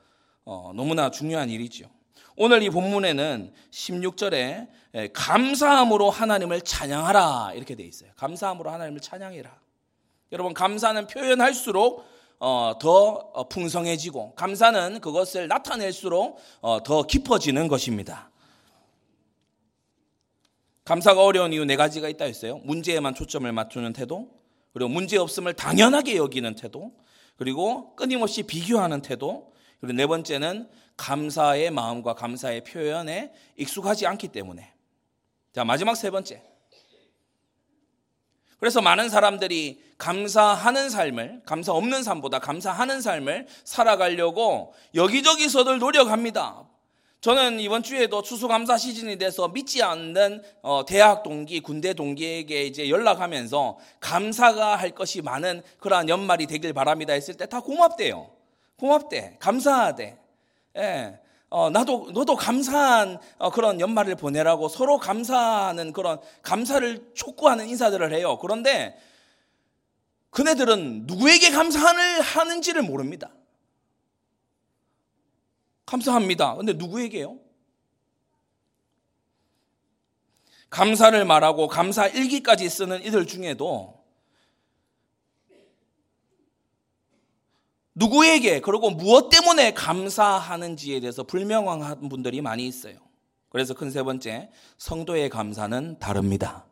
어, 0.45 0.71
너무나 0.73 1.11
중요한 1.11 1.49
일이죠. 1.49 1.89
오늘 2.37 2.63
이 2.63 2.69
본문에는 2.69 3.53
16절에 3.71 4.67
감사함으로 5.13 6.09
하나님을 6.09 6.61
찬양하라 6.61 7.53
이렇게 7.55 7.75
돼 7.75 7.83
있어요. 7.83 8.11
감사함으로 8.15 8.69
하나님을 8.69 9.01
찬양해라. 9.01 9.65
여러분 10.31 10.53
감사는 10.53 11.07
표현할수록 11.07 11.99
어, 11.99 12.14
더 12.39 13.09
어, 13.33 13.47
풍성해지고 13.47 14.35
감사는 14.35 14.99
그것을 14.99 15.47
나타낼수록 15.47 16.37
어, 16.61 16.83
더 16.83 17.03
깊어지는 17.03 17.67
것입니다. 17.67 18.29
감사가 20.85 21.23
어려운 21.23 21.51
이유 21.51 21.65
네 21.65 21.75
가지가 21.75 22.09
있다 22.09 22.25
했어요. 22.25 22.59
문제에만 22.63 23.15
초점을 23.15 23.51
맞추는 23.51 23.93
태도, 23.93 24.29
그리고 24.71 24.89
문제 24.89 25.17
없음을 25.17 25.53
당연하게 25.53 26.15
여기는 26.17 26.55
태도, 26.55 26.93
그리고 27.37 27.95
끊임없이 27.95 28.43
비교하는 28.43 29.01
태도, 29.01 29.51
그리고 29.79 29.93
네 29.93 30.05
번째는 30.05 30.69
감사의 30.97 31.71
마음과 31.71 32.13
감사의 32.13 32.63
표현에 32.63 33.33
익숙하지 33.57 34.05
않기 34.05 34.27
때문에. 34.27 34.73
자, 35.53 35.63
마지막 35.63 35.95
세 35.95 36.11
번째. 36.11 36.43
그래서 38.59 38.81
많은 38.81 39.09
사람들이 39.09 39.81
감사하는 39.97 40.89
삶을, 40.89 41.41
감사 41.45 41.71
없는 41.71 42.03
삶보다 42.03 42.39
감사하는 42.39 43.01
삶을 43.01 43.47
살아가려고 43.63 44.73
여기저기서들 44.93 45.79
노력합니다. 45.79 46.63
저는 47.21 47.59
이번 47.59 47.81
주에도 47.81 48.21
추수감사 48.21 48.77
시즌이 48.77 49.17
돼서 49.17 49.47
믿지 49.47 49.81
않는 49.81 50.43
어, 50.61 50.85
대학 50.85 51.23
동기, 51.23 51.59
군대 51.61 51.93
동기에게 51.93 52.65
이제 52.65 52.87
연락하면서 52.87 53.79
감사가 53.99 54.75
할 54.75 54.91
것이 54.91 55.23
많은 55.23 55.63
그러한 55.79 56.07
연말이 56.07 56.45
되길 56.45 56.73
바랍니다 56.73 57.13
했을 57.13 57.33
때 57.33 57.47
다 57.47 57.61
고맙대요. 57.61 58.29
고맙대. 58.77 59.37
감사하대. 59.39 60.17
예. 60.77 61.19
어, 61.49 61.69
나도, 61.69 62.09
너도 62.13 62.35
감사한 62.35 63.19
어, 63.37 63.49
그런 63.49 63.79
연말을 63.79 64.15
보내라고 64.15 64.67
서로 64.67 64.97
감사하는 64.97 65.93
그런 65.93 66.19
감사를 66.41 67.11
촉구하는 67.13 67.67
인사들을 67.69 68.13
해요. 68.13 68.37
그런데 68.39 68.97
그네들은 70.35 71.05
누구에게 71.07 71.49
감사를 71.49 72.19
하는지를 72.19 72.81
모릅니다. 72.81 73.31
감사합니다. 75.85 76.55
근데 76.55 76.73
누구에게요? 76.73 77.39
감사를 80.69 81.23
말하고 81.23 81.69
감사 81.69 82.07
일기까지 82.07 82.67
쓰는 82.67 83.01
이들 83.05 83.27
중에도 83.27 84.03
누구에게 87.93 88.59
그리고 88.59 88.89
무엇 88.89 89.29
때문에 89.29 89.73
감사하는지에 89.73 90.99
대해서 90.99 91.23
불명확한 91.23 92.09
분들이 92.09 92.41
많이 92.41 92.67
있어요. 92.67 92.97
그래서 93.47 93.73
큰 93.73 93.89
세 93.89 94.03
번째 94.03 94.51
성도의 94.79 95.29
감사는 95.29 95.97
다릅니다. 95.99 96.65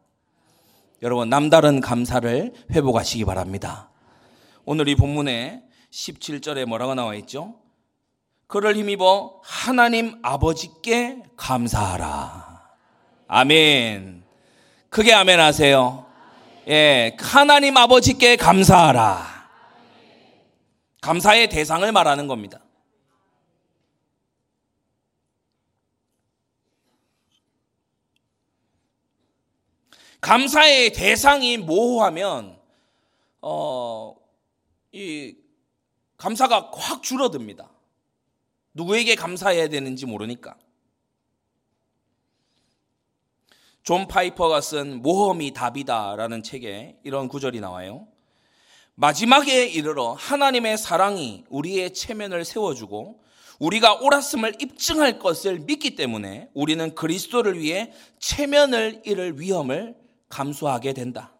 여러분 1.03 1.29
남다른 1.29 1.81
감사를 1.81 2.53
회복하시기 2.71 3.25
바랍니다. 3.25 3.89
오늘 4.63 4.87
이 4.87 4.95
본문에 4.95 5.61
17절에 5.91 6.65
뭐라고 6.65 6.95
나와 6.95 7.13
있죠? 7.15 7.55
그를 8.47 8.77
힘입어 8.77 9.41
하나님 9.43 10.17
아버지께 10.23 11.23
감사하라. 11.35 12.61
아멘. 13.27 14.23
크게 14.89 15.13
아멘 15.13 15.41
하세요. 15.41 16.05
예, 16.69 17.17
하나님 17.19 17.75
아버지께 17.75 18.37
감사하라. 18.37 19.27
감사의 21.01 21.49
대상을 21.49 21.91
말하는 21.91 22.27
겁니다. 22.27 22.61
감사의 30.23 30.93
대상이 30.93 31.57
모호하면 31.57 32.57
어, 33.41 34.15
이 34.93 35.35
감사가 36.15 36.71
확 36.73 37.03
줄어듭니다. 37.03 37.69
누구에게 38.73 39.15
감사해야 39.15 39.67
되는지 39.67 40.05
모르니까. 40.05 40.55
존 43.83 44.07
파이퍼가 44.07 44.61
쓴 44.61 45.01
모험이 45.01 45.51
답이다라는 45.51 46.41
책에 46.41 46.97
이런 47.03 47.27
구절이 47.27 47.59
나와요. 47.59 48.07
마지막에 48.95 49.67
이르러 49.67 50.13
하나님의 50.13 50.77
사랑이 50.77 51.43
우리의 51.49 51.93
체면을 51.93 52.45
세워주고 52.45 53.21
우리가 53.59 53.95
옳았음을 53.95 54.55
입증할 54.61 55.19
것을 55.19 55.59
믿기 55.59 55.95
때문에 55.95 56.49
우리는 56.53 56.95
그리스도를 56.95 57.59
위해 57.59 57.91
체면을 58.19 59.01
잃을 59.03 59.41
위험을 59.41 60.01
감수하게 60.33 60.93
된다. 60.93 61.31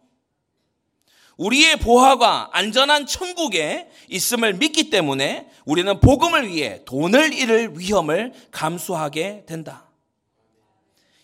우리의 1.36 1.80
보화가 1.80 2.50
안전한 2.52 3.06
천국에 3.06 3.88
있음을 4.08 4.54
믿기 4.54 4.88
때문에 4.88 5.48
우리는 5.64 5.98
복음을 5.98 6.48
위해 6.48 6.84
돈을 6.84 7.32
잃을 7.32 7.78
위험을 7.78 8.32
감수하게 8.52 9.44
된다. 9.46 9.90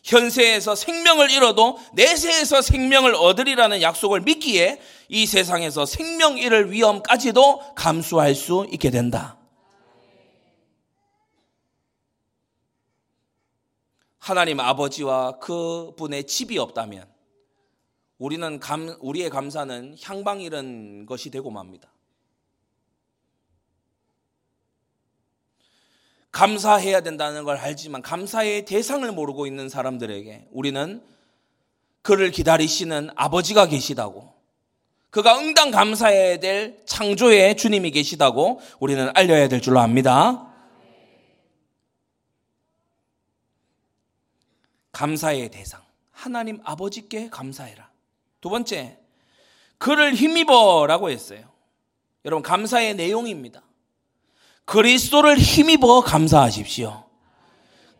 현세에서 0.03 0.75
생명을 0.75 1.31
잃어도 1.31 1.79
내세에서 1.93 2.61
생명을 2.63 3.15
얻으리라는 3.15 3.83
약속을 3.83 4.23
믿기에 4.23 4.81
이 5.09 5.27
세상에서 5.27 5.87
생명 5.87 6.39
잃을 6.39 6.73
위험까지도 6.73 7.75
감수할 7.75 8.35
수 8.35 8.67
있게 8.73 8.91
된다. 8.91 9.37
하나님 14.19 14.59
아버지와 14.59 15.39
그 15.39 15.93
분의 15.97 16.25
집이 16.27 16.59
없다면 16.59 17.10
우리는 18.21 18.61
감, 18.61 18.95
우리의 19.01 19.31
감사는 19.31 19.97
향방 20.03 20.43
잃은 20.43 21.07
것이 21.07 21.31
되고 21.31 21.51
맙니다. 21.51 21.91
감사해야 26.31 27.01
된다는 27.01 27.45
걸 27.45 27.57
알지만 27.57 28.03
감사의 28.03 28.67
대상을 28.67 29.11
모르고 29.11 29.47
있는 29.47 29.71
사람들에게 29.71 30.49
우리는 30.53 31.03
그를 32.03 32.31
기다리시는 32.31 33.09
아버지가 33.17 33.67
계시다고 33.67 34.33
그가 35.09 35.39
응당 35.39 35.71
감사해야 35.71 36.39
될 36.41 36.83
창조의 36.85 37.57
주님이 37.57 37.91
계시다고 37.91 38.61
우리는 38.79 39.11
알려야 39.15 39.49
될 39.49 39.63
줄로 39.63 39.81
압니다. 39.81 40.47
감사의 44.93 45.51
대상 45.51 45.81
하나님 46.13 46.61
아버지께 46.65 47.31
감사해라. 47.31 47.90
두 48.41 48.49
번째 48.49 48.99
그를 49.79 50.15
힘입어라고 50.15 51.11
했어요. 51.11 51.51
여러분 52.25 52.43
감사의 52.43 52.95
내용입니다. 52.95 53.63
그리스도를 54.65 55.39
힘입어 55.39 56.03
감사하십시오. 56.03 57.05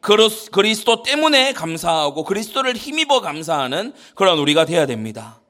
그리스도 0.01 1.03
때문에 1.03 1.53
감사하고 1.53 2.25
그리스도를 2.25 2.75
힘입어 2.75 3.21
감사하는 3.21 3.93
그런 4.15 4.39
우리가 4.39 4.65
되어야 4.65 4.87
됩니다. 4.87 5.41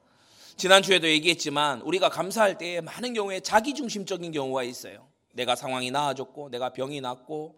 지난주에도 0.57 1.09
얘기했지만 1.09 1.81
우리가 1.83 2.11
감사할 2.11 2.59
때 2.59 2.81
많은 2.81 3.15
경우에 3.15 3.41
자기중심적인 3.41 4.33
경우가 4.33 4.63
있어요. 4.65 5.09
내가 5.33 5.55
상황이 5.55 5.91
나아졌고 5.91 6.51
내가 6.51 6.71
병이 6.73 7.01
낫고 7.01 7.57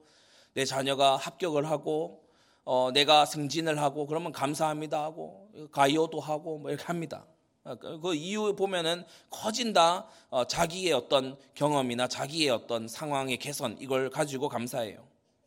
내 0.55 0.64
자녀가 0.64 1.16
합격을 1.16 1.68
하고 1.71 2.23
어, 2.64 2.90
내가 2.92 3.25
승진을 3.25 3.81
하고 3.81 4.07
그러면 4.07 4.33
감사합니다 4.33 5.03
하고 5.03 5.41
가이오도 5.71 6.21
하고 6.21 6.59
뭐 6.59 6.71
이렇게 6.71 6.85
합니다. 6.85 7.25
어, 7.65 7.77
그, 7.77 8.01
그 8.01 8.15
이유 8.15 8.55
보면은 8.57 9.05
커진다 9.31 10.07
어, 10.31 10.45
자기의 10.47 10.93
어떤 10.93 11.37
경험이나 11.55 12.09
자기의 12.09 12.51
어떤 12.51 12.88
상황의 12.88 13.37
개선 13.38 13.77
이걸 13.81 14.11
가지고 14.11 14.49
감사해요. 14.49 14.99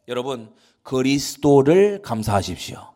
여러분 0.08 0.54
그리스도를 0.84 2.02
감사하십시오. 2.02 2.94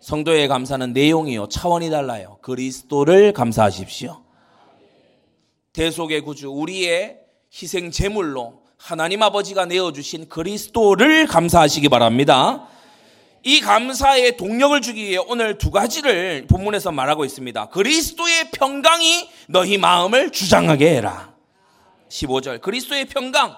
성도의 0.00 0.48
감사는 0.48 0.92
내용이요 0.92 1.48
차원이 1.48 1.90
달라요. 1.90 2.38
그리스도를 2.42 3.32
감사하십시오. 3.32 4.22
대속의 5.72 6.20
구주 6.22 6.50
우리의 6.50 7.20
희생 7.52 7.90
제물로 7.90 8.62
하나님 8.76 9.22
아버지가 9.22 9.66
내어 9.66 9.92
주신 9.92 10.28
그리스도를 10.28 11.26
감사하시기 11.26 11.88
바랍니다. 11.88 12.68
이 13.44 13.60
감사의 13.60 14.36
동력을 14.36 14.80
주기 14.80 15.04
위해 15.04 15.18
오늘 15.26 15.58
두 15.58 15.70
가지를 15.70 16.46
본문에서 16.48 16.92
말하고 16.92 17.24
있습니다. 17.24 17.68
그리스도의 17.70 18.50
평강이 18.52 19.28
너희 19.48 19.78
마음을 19.78 20.30
주장하게 20.30 20.96
해라. 20.96 21.34
15절. 22.08 22.60
그리스도의 22.60 23.06
평강. 23.06 23.56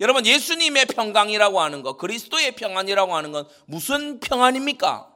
여러분, 0.00 0.26
예수님의 0.26 0.86
평강이라고 0.86 1.60
하는 1.60 1.82
것, 1.82 1.96
그리스도의 1.96 2.56
평안이라고 2.56 3.14
하는 3.14 3.30
건 3.30 3.46
무슨 3.66 4.18
평안입니까? 4.18 5.08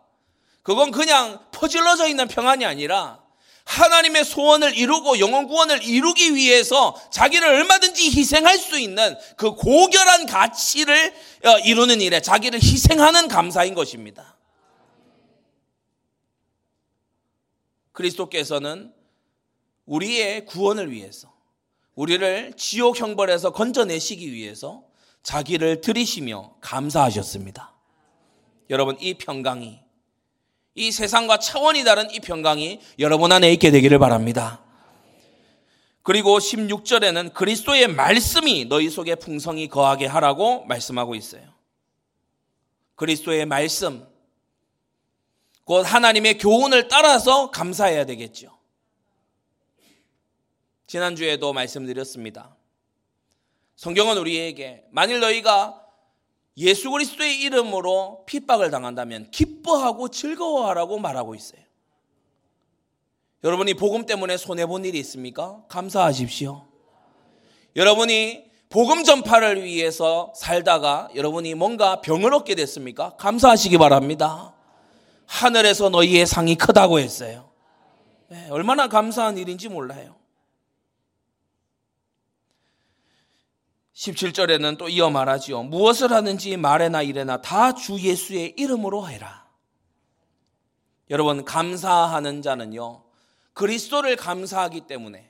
그건 0.62 0.93
그냥 0.93 1.41
퍼질러져 1.51 2.07
있는 2.07 2.29
평안이 2.29 2.64
아니라 2.64 3.21
하나님의 3.69 4.25
소원을 4.25 4.77
이루고 4.79 5.19
영원 5.19 5.47
구원을 5.47 5.85
이루기 5.85 6.35
위해서 6.35 6.95
자기를 7.11 7.47
얼마든지 7.47 8.11
희생할 8.11 8.57
수 8.59 8.79
있는 8.79 9.14
그 9.37 9.53
고결한 9.53 10.25
가치를 10.25 11.14
어, 11.45 11.59
이루는 11.59 12.01
일에 12.01 12.21
자기를 12.23 12.61
희생하는 12.62 13.29
감사인 13.29 13.75
것입니다. 13.75 14.39
그리스도께서는 17.93 18.95
우리의 19.85 20.47
구원을 20.47 20.91
위해서 20.91 21.31
우리를 21.95 22.55
지옥 22.57 22.99
형벌에서 22.99 23.53
건져내시기 23.53 24.33
위해서 24.33 24.85
자기를 25.23 25.83
들이시며 25.83 26.55
감사하셨습니다. 26.62 27.75
여러분 28.71 28.97
이 29.01 29.14
평강이 29.14 29.81
이 30.79 30.93
세상과 30.93 31.39
차원이 31.39 31.83
다른 31.83 32.09
이 32.12 32.20
평강이 32.20 32.81
여러분 33.01 33.33
안에 33.33 33.53
있게 33.53 33.72
되기를 33.72 33.99
바랍니다. 33.99 34.62
그리고 36.05 36.39
16절에는 36.39 37.35
그리스도의 37.35 37.89
말씀이 37.89 38.66
너희 38.66 38.89
속에 38.89 39.16
풍성히 39.16 39.66
거하게 39.66 40.07
하라고 40.07 40.64
말씀하고 40.66 41.16
있어요. 41.16 41.43
그리스도의 42.95 43.45
말씀, 43.45 44.07
곧 45.64 45.83
하나님의 45.83 46.39
교훈을 46.39 46.87
따라서 46.87 47.51
감사해야 47.51 48.07
되겠죠. 48.07 48.57
지난주에도 50.87 51.53
말씀드렸습니다. 51.53 52.57
성경은 53.74 54.16
우리에게 54.16 54.85
만일 54.91 55.18
너희가 55.18 55.88
예수 56.59 56.91
그리스도의 56.91 57.41
이름으로 57.41 58.25
핍박을 58.27 58.71
당한다면 58.71 59.31
기뻐하고 59.31 60.09
즐거워하라고 60.09 60.99
말하고 60.99 61.35
있어요. 61.35 61.61
여러분이 63.45 63.75
복음 63.75 64.05
때문에 64.05 64.37
손해 64.37 64.67
본 64.67 64.85
일이 64.85 64.99
있습니까? 64.99 65.63
감사하십시오. 65.69 66.67
여러분이 67.77 68.49
복음 68.71 69.05
전파를 69.05 69.63
위해서 69.63 70.33
살다가 70.35 71.09
여러분이 71.15 71.55
뭔가 71.55 72.01
병을 72.01 72.35
얻게 72.35 72.57
됐습니까? 72.57 73.11
감사하시기 73.17 73.79
바랍니다. 73.79 74.55
하늘에서 75.27 75.89
너희의 75.89 76.27
상이 76.27 76.57
크다고 76.57 76.99
했어요. 76.99 77.51
네, 78.29 78.49
얼마나 78.51 78.89
감사한 78.89 79.39
일인지 79.39 79.69
몰라요. 79.69 80.18
17절에는 83.99 84.79
또 84.79 84.89
이어 84.89 85.11
말하지요. 85.11 85.65
무엇을 85.65 86.13
하는지 86.13 86.57
말에나 86.57 87.03
일에나 87.03 87.43
다 87.43 87.73
주 87.73 87.99
예수의 87.99 88.55
이름으로 88.57 89.09
해라. 89.09 89.47
여러분, 91.11 91.45
감사하는 91.45 92.43
자는요, 92.43 93.03
그리스도를 93.55 94.15
감사하기 94.17 94.83
때문에, 94.83 95.29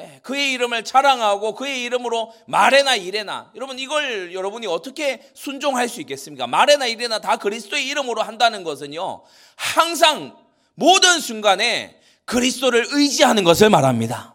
예, 0.00 0.20
그의 0.24 0.52
이름을 0.52 0.82
자랑하고 0.82 1.54
그의 1.54 1.82
이름으로 1.84 2.32
말에나 2.48 2.96
일에나, 2.96 3.52
여러분, 3.54 3.78
이걸 3.78 4.34
여러분이 4.34 4.66
어떻게 4.66 5.22
순종할 5.34 5.88
수 5.88 6.00
있겠습니까? 6.00 6.48
말에나 6.48 6.86
일에나 6.86 7.20
다 7.20 7.36
그리스도의 7.36 7.86
이름으로 7.86 8.22
한다는 8.22 8.64
것은요, 8.64 9.22
항상 9.54 10.36
모든 10.74 11.20
순간에 11.20 12.00
그리스도를 12.24 12.86
의지하는 12.90 13.44
것을 13.44 13.70
말합니다. 13.70 14.33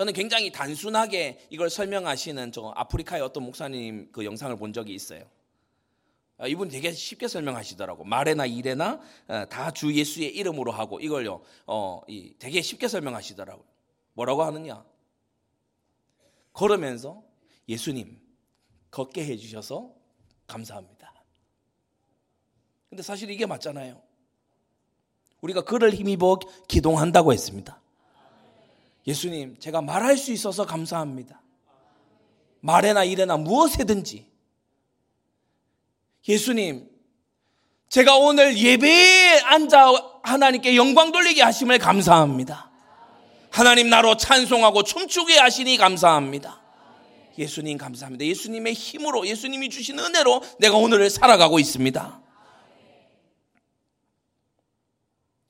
저는 0.00 0.14
굉장히 0.14 0.50
단순하게 0.50 1.46
이걸 1.50 1.68
설명하시는 1.68 2.52
저 2.52 2.72
아프리카의 2.74 3.20
어떤 3.20 3.42
목사님 3.42 4.08
그 4.12 4.24
영상을 4.24 4.56
본 4.56 4.72
적이 4.72 4.94
있어요. 4.94 5.28
아, 6.38 6.46
이분 6.46 6.68
되게 6.68 6.90
쉽게 6.90 7.28
설명하시더라고. 7.28 8.04
말에나 8.04 8.46
일에나 8.46 8.98
어, 9.28 9.44
다주 9.50 9.92
예수의 9.92 10.34
이름으로 10.34 10.72
하고 10.72 11.00
이걸요. 11.00 11.42
어, 11.66 12.00
되게 12.38 12.62
쉽게 12.62 12.88
설명하시더라고요. 12.88 13.66
뭐라고 14.14 14.42
하느냐? 14.44 14.82
걸으면서 16.54 17.22
예수님 17.68 18.18
걷게 18.90 19.22
해 19.26 19.36
주셔서 19.36 19.94
감사합니다. 20.46 21.12
근데 22.88 23.02
사실 23.02 23.28
이게 23.28 23.44
맞잖아요. 23.44 24.00
우리가 25.42 25.60
그를 25.60 25.92
힘입어 25.92 26.38
기동한다고 26.68 27.34
했습니다. 27.34 27.82
예수님, 29.06 29.58
제가 29.58 29.80
말할 29.80 30.16
수 30.16 30.32
있어서 30.32 30.66
감사합니다. 30.66 31.40
말에나 32.60 33.04
일에나 33.04 33.36
무엇에든지. 33.36 34.26
예수님, 36.28 36.88
제가 37.88 38.16
오늘 38.16 38.56
예배에 38.56 39.40
앉아 39.40 40.20
하나님께 40.22 40.76
영광 40.76 41.12
돌리게 41.12 41.42
하심을 41.42 41.78
감사합니다. 41.78 42.70
하나님 43.50 43.90
나로 43.90 44.16
찬송하고 44.16 44.84
춤추게 44.84 45.38
하시니 45.38 45.76
감사합니다. 45.76 46.60
예수님 47.36 47.78
감사합니다. 47.78 48.24
예수님의 48.26 48.74
힘으로, 48.74 49.26
예수님이 49.26 49.70
주신 49.70 49.98
은혜로 49.98 50.42
내가 50.58 50.76
오늘을 50.76 51.10
살아가고 51.10 51.58
있습니다. 51.58 52.20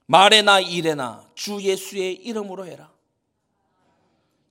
말에나 0.07 0.61
일에나 0.61 1.29
주 1.35 1.61
예수의 1.61 2.15
이름으로 2.15 2.67
해라. 2.67 2.90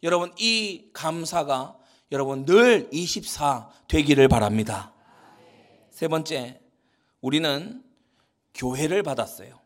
여러분 0.03 0.33
이 0.37 0.89
감사가 0.93 1.77
여러분 2.11 2.45
늘 2.45 2.89
24 2.91 3.69
되기를 3.87 4.27
바랍니다. 4.27 4.93
세 5.89 6.07
번째, 6.07 6.59
우리는 7.21 7.83
교회를 8.53 9.03
받았어요. 9.03 9.59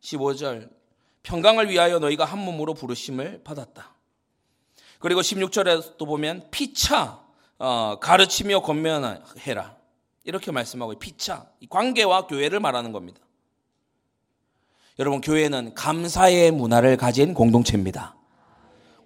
15절, 0.00 0.70
평강을 1.24 1.68
위하여 1.68 1.98
너희가 1.98 2.24
한 2.24 2.38
몸으로 2.38 2.74
부르심을 2.74 3.42
받았다. 3.42 3.94
그리고 5.00 5.20
16절에도 5.20 5.98
보면 6.06 6.48
피차 6.50 7.24
어, 7.58 7.98
가르치며 8.00 8.60
권면해라. 8.60 9.76
이렇게 10.24 10.52
말씀하고 10.52 10.98
피차 10.98 11.50
관계와 11.68 12.26
교회를 12.26 12.60
말하는 12.60 12.92
겁니다. 12.92 13.20
여러분 14.98 15.20
교회는 15.20 15.74
감사의 15.74 16.52
문화를 16.52 16.96
가진 16.96 17.34
공동체입니다. 17.34 18.15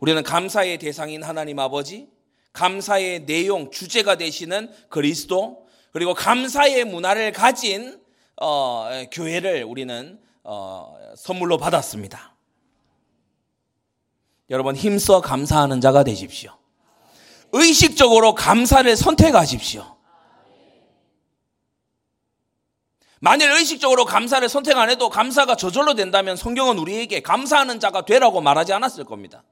우리는 0.01 0.23
감사의 0.23 0.79
대상인 0.79 1.23
하나님 1.23 1.59
아버지, 1.59 2.09
감사의 2.53 3.27
내용, 3.27 3.71
주제가 3.71 4.17
되시는 4.17 4.73
그리스도, 4.89 5.67
그리고 5.93 6.15
감사의 6.15 6.85
문화를 6.85 7.33
가진 7.33 8.01
어, 8.41 8.89
교회를 9.13 9.65
우리는 9.65 10.19
어, 10.43 10.97
선물로 11.17 11.59
받았습니다. 11.59 12.35
여러분 14.49 14.75
힘써 14.75 15.21
감사하는 15.21 15.81
자가 15.81 16.03
되십시오. 16.03 16.57
의식적으로 17.53 18.35
감사를 18.35 18.97
선택하십시오. 18.97 19.97
만일 23.21 23.53
의식적으로 23.53 24.07
감사를 24.07 24.49
선택 24.49 24.79
안 24.79 24.89
해도 24.89 25.11
감사가 25.11 25.57
저절로 25.57 25.95
된다면 25.95 26.37
성경은 26.37 26.79
우리에게 26.79 27.21
감사하는 27.21 27.79
자가 27.79 28.07
되라고 28.07 28.41
말하지 28.41 28.73
않았을 28.73 29.05
겁니다. 29.05 29.45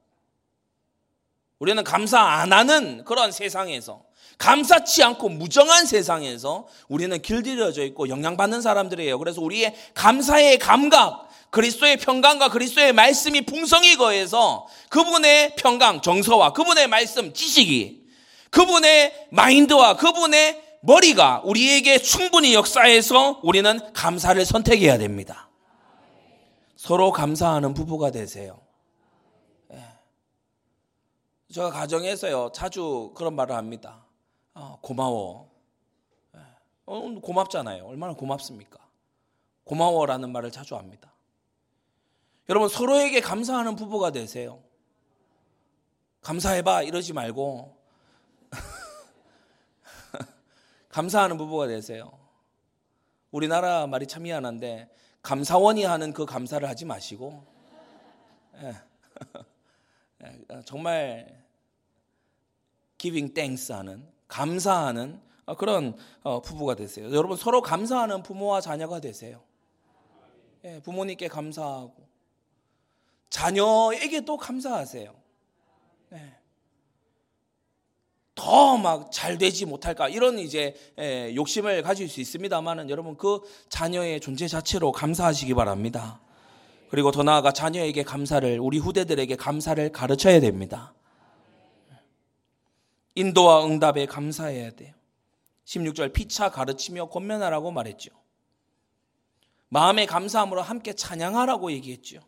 우리는 1.59 1.83
감사 1.83 2.19
안 2.19 2.53
하는 2.53 3.03
그런 3.05 3.31
세상에서 3.31 4.03
감사치 4.37 5.03
않고 5.03 5.27
무정한 5.29 5.85
세상에서 5.85 6.67
우리는 6.87 7.21
길들여져 7.21 7.83
있고 7.83 8.07
영향받는 8.07 8.61
사람들이에요. 8.61 9.19
그래서 9.19 9.41
우리의 9.41 9.75
감사의 9.93 10.57
감각, 10.59 11.27
그리스도의 11.51 11.97
평강과 11.97 12.49
그리스도의 12.49 12.93
말씀이 12.93 13.41
풍성히 13.41 13.97
거해서 13.97 14.67
그분의 14.89 15.55
평강, 15.57 16.01
정서와 16.01 16.53
그분의 16.53 16.87
말씀, 16.87 17.33
지식이 17.33 18.03
그분의 18.49 19.27
마인드와 19.31 19.97
그분의 19.97 20.63
머리가 20.81 21.41
우리에게 21.43 21.99
충분히 21.99 22.53
역사해서 22.53 23.41
우리는 23.43 23.79
감사를 23.93 24.43
선택해야 24.45 24.97
됩니다. 24.97 25.49
서로 26.77 27.11
감사하는 27.11 27.73
부부가 27.73 28.11
되세요. 28.11 28.61
제가 31.51 31.71
가정에서요 31.71 32.51
자주 32.53 33.11
그런 33.15 33.35
말을 33.35 33.55
합니다. 33.55 34.05
어, 34.53 34.77
고마워. 34.81 35.49
예. 36.35 36.39
어, 36.85 37.19
고맙잖아요. 37.21 37.85
얼마나 37.85 38.13
고맙습니까? 38.13 38.77
고마워라는 39.63 40.31
말을 40.31 40.51
자주 40.51 40.75
합니다. 40.75 41.11
여러분 42.49 42.69
서로에게 42.69 43.19
감사하는 43.19 43.75
부부가 43.75 44.11
되세요. 44.11 44.61
감사해봐 46.21 46.83
이러지 46.83 47.13
말고 47.13 47.75
감사하는 50.89 51.37
부부가 51.37 51.67
되세요. 51.67 52.11
우리나라 53.31 53.87
말이 53.87 54.05
참 54.05 54.23
미안한데 54.23 54.89
감사원이 55.21 55.83
하는 55.83 56.13
그 56.13 56.25
감사를 56.25 56.67
하지 56.67 56.85
마시고 56.85 57.43
예. 58.61 58.75
예, 60.23 60.61
정말 60.65 61.38
giving 62.99 63.33
thanks 63.33 63.71
하는 63.71 64.03
감사하는 64.27 65.19
어, 65.45 65.55
그런 65.55 65.97
어, 66.21 66.41
부부가 66.41 66.75
되세요. 66.75 67.11
여러분 67.11 67.35
서로 67.35 67.61
감사하는 67.61 68.21
부모와 68.21 68.61
자녀가 68.61 68.99
되세요. 68.99 69.41
예, 70.63 70.79
부모님께 70.81 71.27
감사하고 71.27 72.07
자녀에게도 73.31 74.37
감사하세요. 74.37 75.13
예. 76.13 76.35
더막 78.35 79.11
잘 79.11 79.37
되지 79.37 79.65
못할까 79.65 80.09
이런 80.09 80.39
이제 80.39 80.75
예, 80.99 81.33
욕심을 81.35 81.81
가질 81.81 82.07
수 82.07 82.21
있습니다만은 82.21 82.89
여러분 82.89 83.17
그 83.17 83.41
자녀의 83.69 84.21
존재 84.21 84.47
자체로 84.47 84.91
감사하시기 84.91 85.53
바랍니다. 85.55 86.21
그리고 86.89 87.11
더 87.11 87.23
나아가 87.23 87.51
자녀에게 87.51 88.03
감사를 88.03 88.59
우리 88.59 88.77
후대들에게 88.77 89.35
감사를 89.35 89.91
가르쳐야 89.91 90.39
됩니다. 90.39 90.93
인도와 93.19 93.65
응답에 93.65 94.05
감사해야 94.05 94.71
돼요. 94.71 94.93
16절 95.65 96.13
피차 96.13 96.51
가르치며 96.51 97.09
권면하라고 97.09 97.69
말했죠. 97.69 98.11
마음의 99.67 100.07
감사함으로 100.07 100.61
함께 100.61 100.93
찬양하라고 100.93 101.73
얘기했죠. 101.73 102.21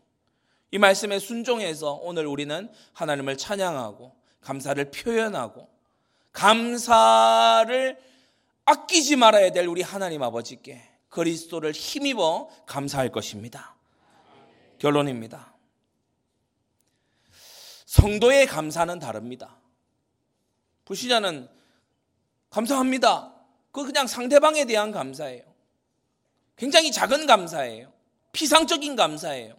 이 0.70 0.76
말씀에 0.76 1.18
순종해서 1.18 1.94
오늘 1.94 2.26
우리는 2.26 2.70
하나님을 2.92 3.38
찬양하고 3.38 4.14
감사를 4.42 4.90
표현하고 4.90 5.66
감사를 6.32 7.98
아끼지 8.66 9.16
말아야 9.16 9.50
될 9.50 9.66
우리 9.68 9.80
하나님 9.80 10.22
아버지께 10.22 10.82
그리스도를 11.08 11.72
힘입어 11.72 12.50
감사할 12.66 13.10
것입니다. 13.10 13.76
결론입니다. 14.78 15.54
성도의 17.86 18.46
감사는 18.46 18.98
다릅니다. 18.98 19.61
불신자는 20.84 21.48
감사합니다. 22.50 23.32
그 23.70 23.84
그냥 23.84 24.06
상대방에 24.06 24.64
대한 24.66 24.90
감사예요. 24.92 25.42
굉장히 26.56 26.92
작은 26.92 27.26
감사예요. 27.26 27.92
피상적인 28.32 28.96
감사예요. 28.96 29.56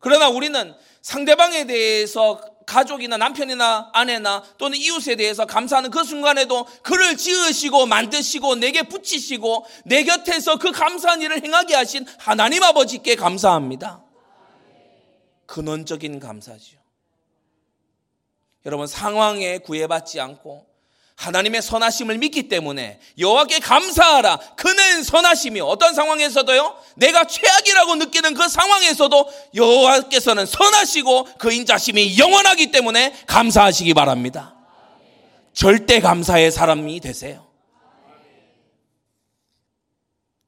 그러나 0.00 0.28
우리는 0.28 0.74
상대방에 1.02 1.66
대해서 1.66 2.40
가족이나 2.66 3.16
남편이나 3.16 3.90
아내나 3.92 4.42
또는 4.58 4.78
이웃에 4.78 5.16
대해서 5.16 5.44
감사하는 5.46 5.90
그 5.90 6.04
순간에도 6.04 6.66
그를 6.82 7.16
지으시고 7.16 7.86
만드시고 7.86 8.56
내게 8.56 8.82
붙이시고 8.82 9.66
내 9.84 10.04
곁에서 10.04 10.58
그 10.58 10.72
감사한 10.72 11.22
일을 11.22 11.42
행하게 11.42 11.74
하신 11.74 12.06
하나님 12.18 12.62
아버지께 12.62 13.16
감사합니다. 13.16 14.02
근원적인 15.46 16.20
감사죠. 16.20 16.83
여러분 18.66 18.86
상황에 18.86 19.58
구애받지 19.58 20.20
않고 20.20 20.66
하나님의 21.16 21.62
선하심을 21.62 22.18
믿기 22.18 22.48
때문에 22.48 22.98
여호와께 23.18 23.60
감사하라. 23.60 24.36
그는 24.56 25.02
선하심이 25.04 25.60
어떤 25.60 25.94
상황에서도요. 25.94 26.76
내가 26.96 27.24
최악이라고 27.24 27.94
느끼는 27.96 28.34
그 28.34 28.48
상황에서도 28.48 29.30
여호와께서는 29.54 30.44
선하시고 30.44 31.24
그 31.38 31.52
인자심이 31.52 32.18
영원하기 32.18 32.72
때문에 32.72 33.14
감사하시기 33.26 33.94
바랍니다. 33.94 34.56
절대 35.52 36.00
감사의 36.00 36.50
사람이 36.50 36.98
되세요. 37.00 37.46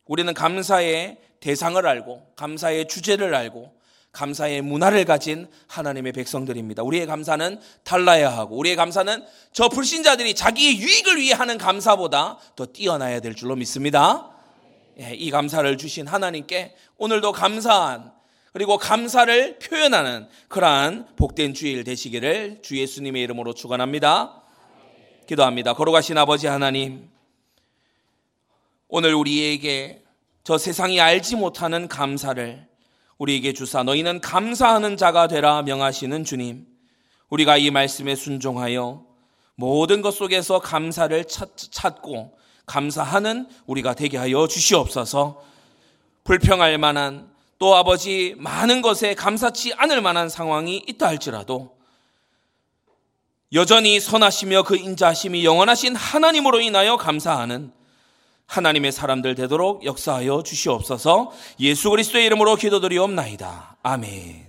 우리는 0.04 0.34
감사의 0.34 1.18
대상을 1.40 1.86
알고 1.86 2.32
감사의 2.34 2.88
주제를 2.88 3.34
알고 3.34 3.75
감사의 4.16 4.62
문화를 4.62 5.04
가진 5.04 5.46
하나님의 5.66 6.12
백성들입니다. 6.12 6.82
우리의 6.82 7.04
감사는 7.04 7.60
달라야 7.84 8.34
하고 8.34 8.56
우리의 8.56 8.74
감사는 8.74 9.22
저 9.52 9.68
불신자들이 9.68 10.34
자기의 10.34 10.78
유익을 10.78 11.18
위해 11.18 11.34
하는 11.34 11.58
감사보다 11.58 12.38
더 12.56 12.64
뛰어나야 12.64 13.20
될 13.20 13.34
줄로 13.34 13.56
믿습니다. 13.56 14.30
예, 14.98 15.12
이 15.12 15.30
감사를 15.30 15.76
주신 15.76 16.06
하나님께 16.06 16.74
오늘도 16.96 17.32
감사한 17.32 18.10
그리고 18.54 18.78
감사를 18.78 19.58
표현하는 19.58 20.28
그러한 20.48 21.08
복된 21.16 21.52
주일 21.52 21.84
되시기를 21.84 22.60
주 22.62 22.78
예수님의 22.78 23.22
이름으로 23.22 23.52
축원합니다. 23.52 24.42
기도합니다. 25.26 25.74
걸어가신 25.74 26.16
아버지 26.16 26.46
하나님 26.46 27.10
오늘 28.88 29.14
우리에게 29.14 30.04
저 30.42 30.56
세상이 30.56 31.02
알지 31.02 31.36
못하는 31.36 31.86
감사를 31.86 32.65
우리에게 33.18 33.52
주사 33.52 33.82
너희는 33.82 34.20
감사하는 34.20 34.96
자가 34.96 35.26
되라 35.26 35.62
명하시는 35.62 36.24
주님. 36.24 36.66
우리가 37.30 37.56
이 37.56 37.70
말씀에 37.70 38.14
순종하여 38.14 39.04
모든 39.54 40.02
것 40.02 40.12
속에서 40.14 40.58
감사를 40.60 41.24
찾 41.26 42.02
고 42.02 42.36
감사하는 42.66 43.48
우리가 43.66 43.94
되게 43.94 44.18
하여 44.18 44.46
주시옵소서. 44.46 45.42
불평할 46.24 46.78
만한 46.78 47.30
또 47.58 47.74
아버지 47.74 48.34
많은 48.38 48.82
것에 48.82 49.14
감사치 49.14 49.72
않을 49.74 50.02
만한 50.02 50.28
상황이 50.28 50.82
있다 50.86 51.06
할지라도 51.06 51.76
여전히 53.52 54.00
선하시며 54.00 54.64
그 54.64 54.76
인자심이 54.76 55.44
영원하신 55.44 55.94
하나님으로 55.94 56.60
인하여 56.60 56.96
감사하는 56.96 57.72
하나님의 58.46 58.92
사람들 58.92 59.34
되도록 59.34 59.84
역사하여 59.84 60.42
주시옵소서 60.42 61.32
예수 61.60 61.90
그리스도의 61.90 62.26
이름으로 62.26 62.56
기도드리옵나이다. 62.56 63.76
아멘. 63.82 64.45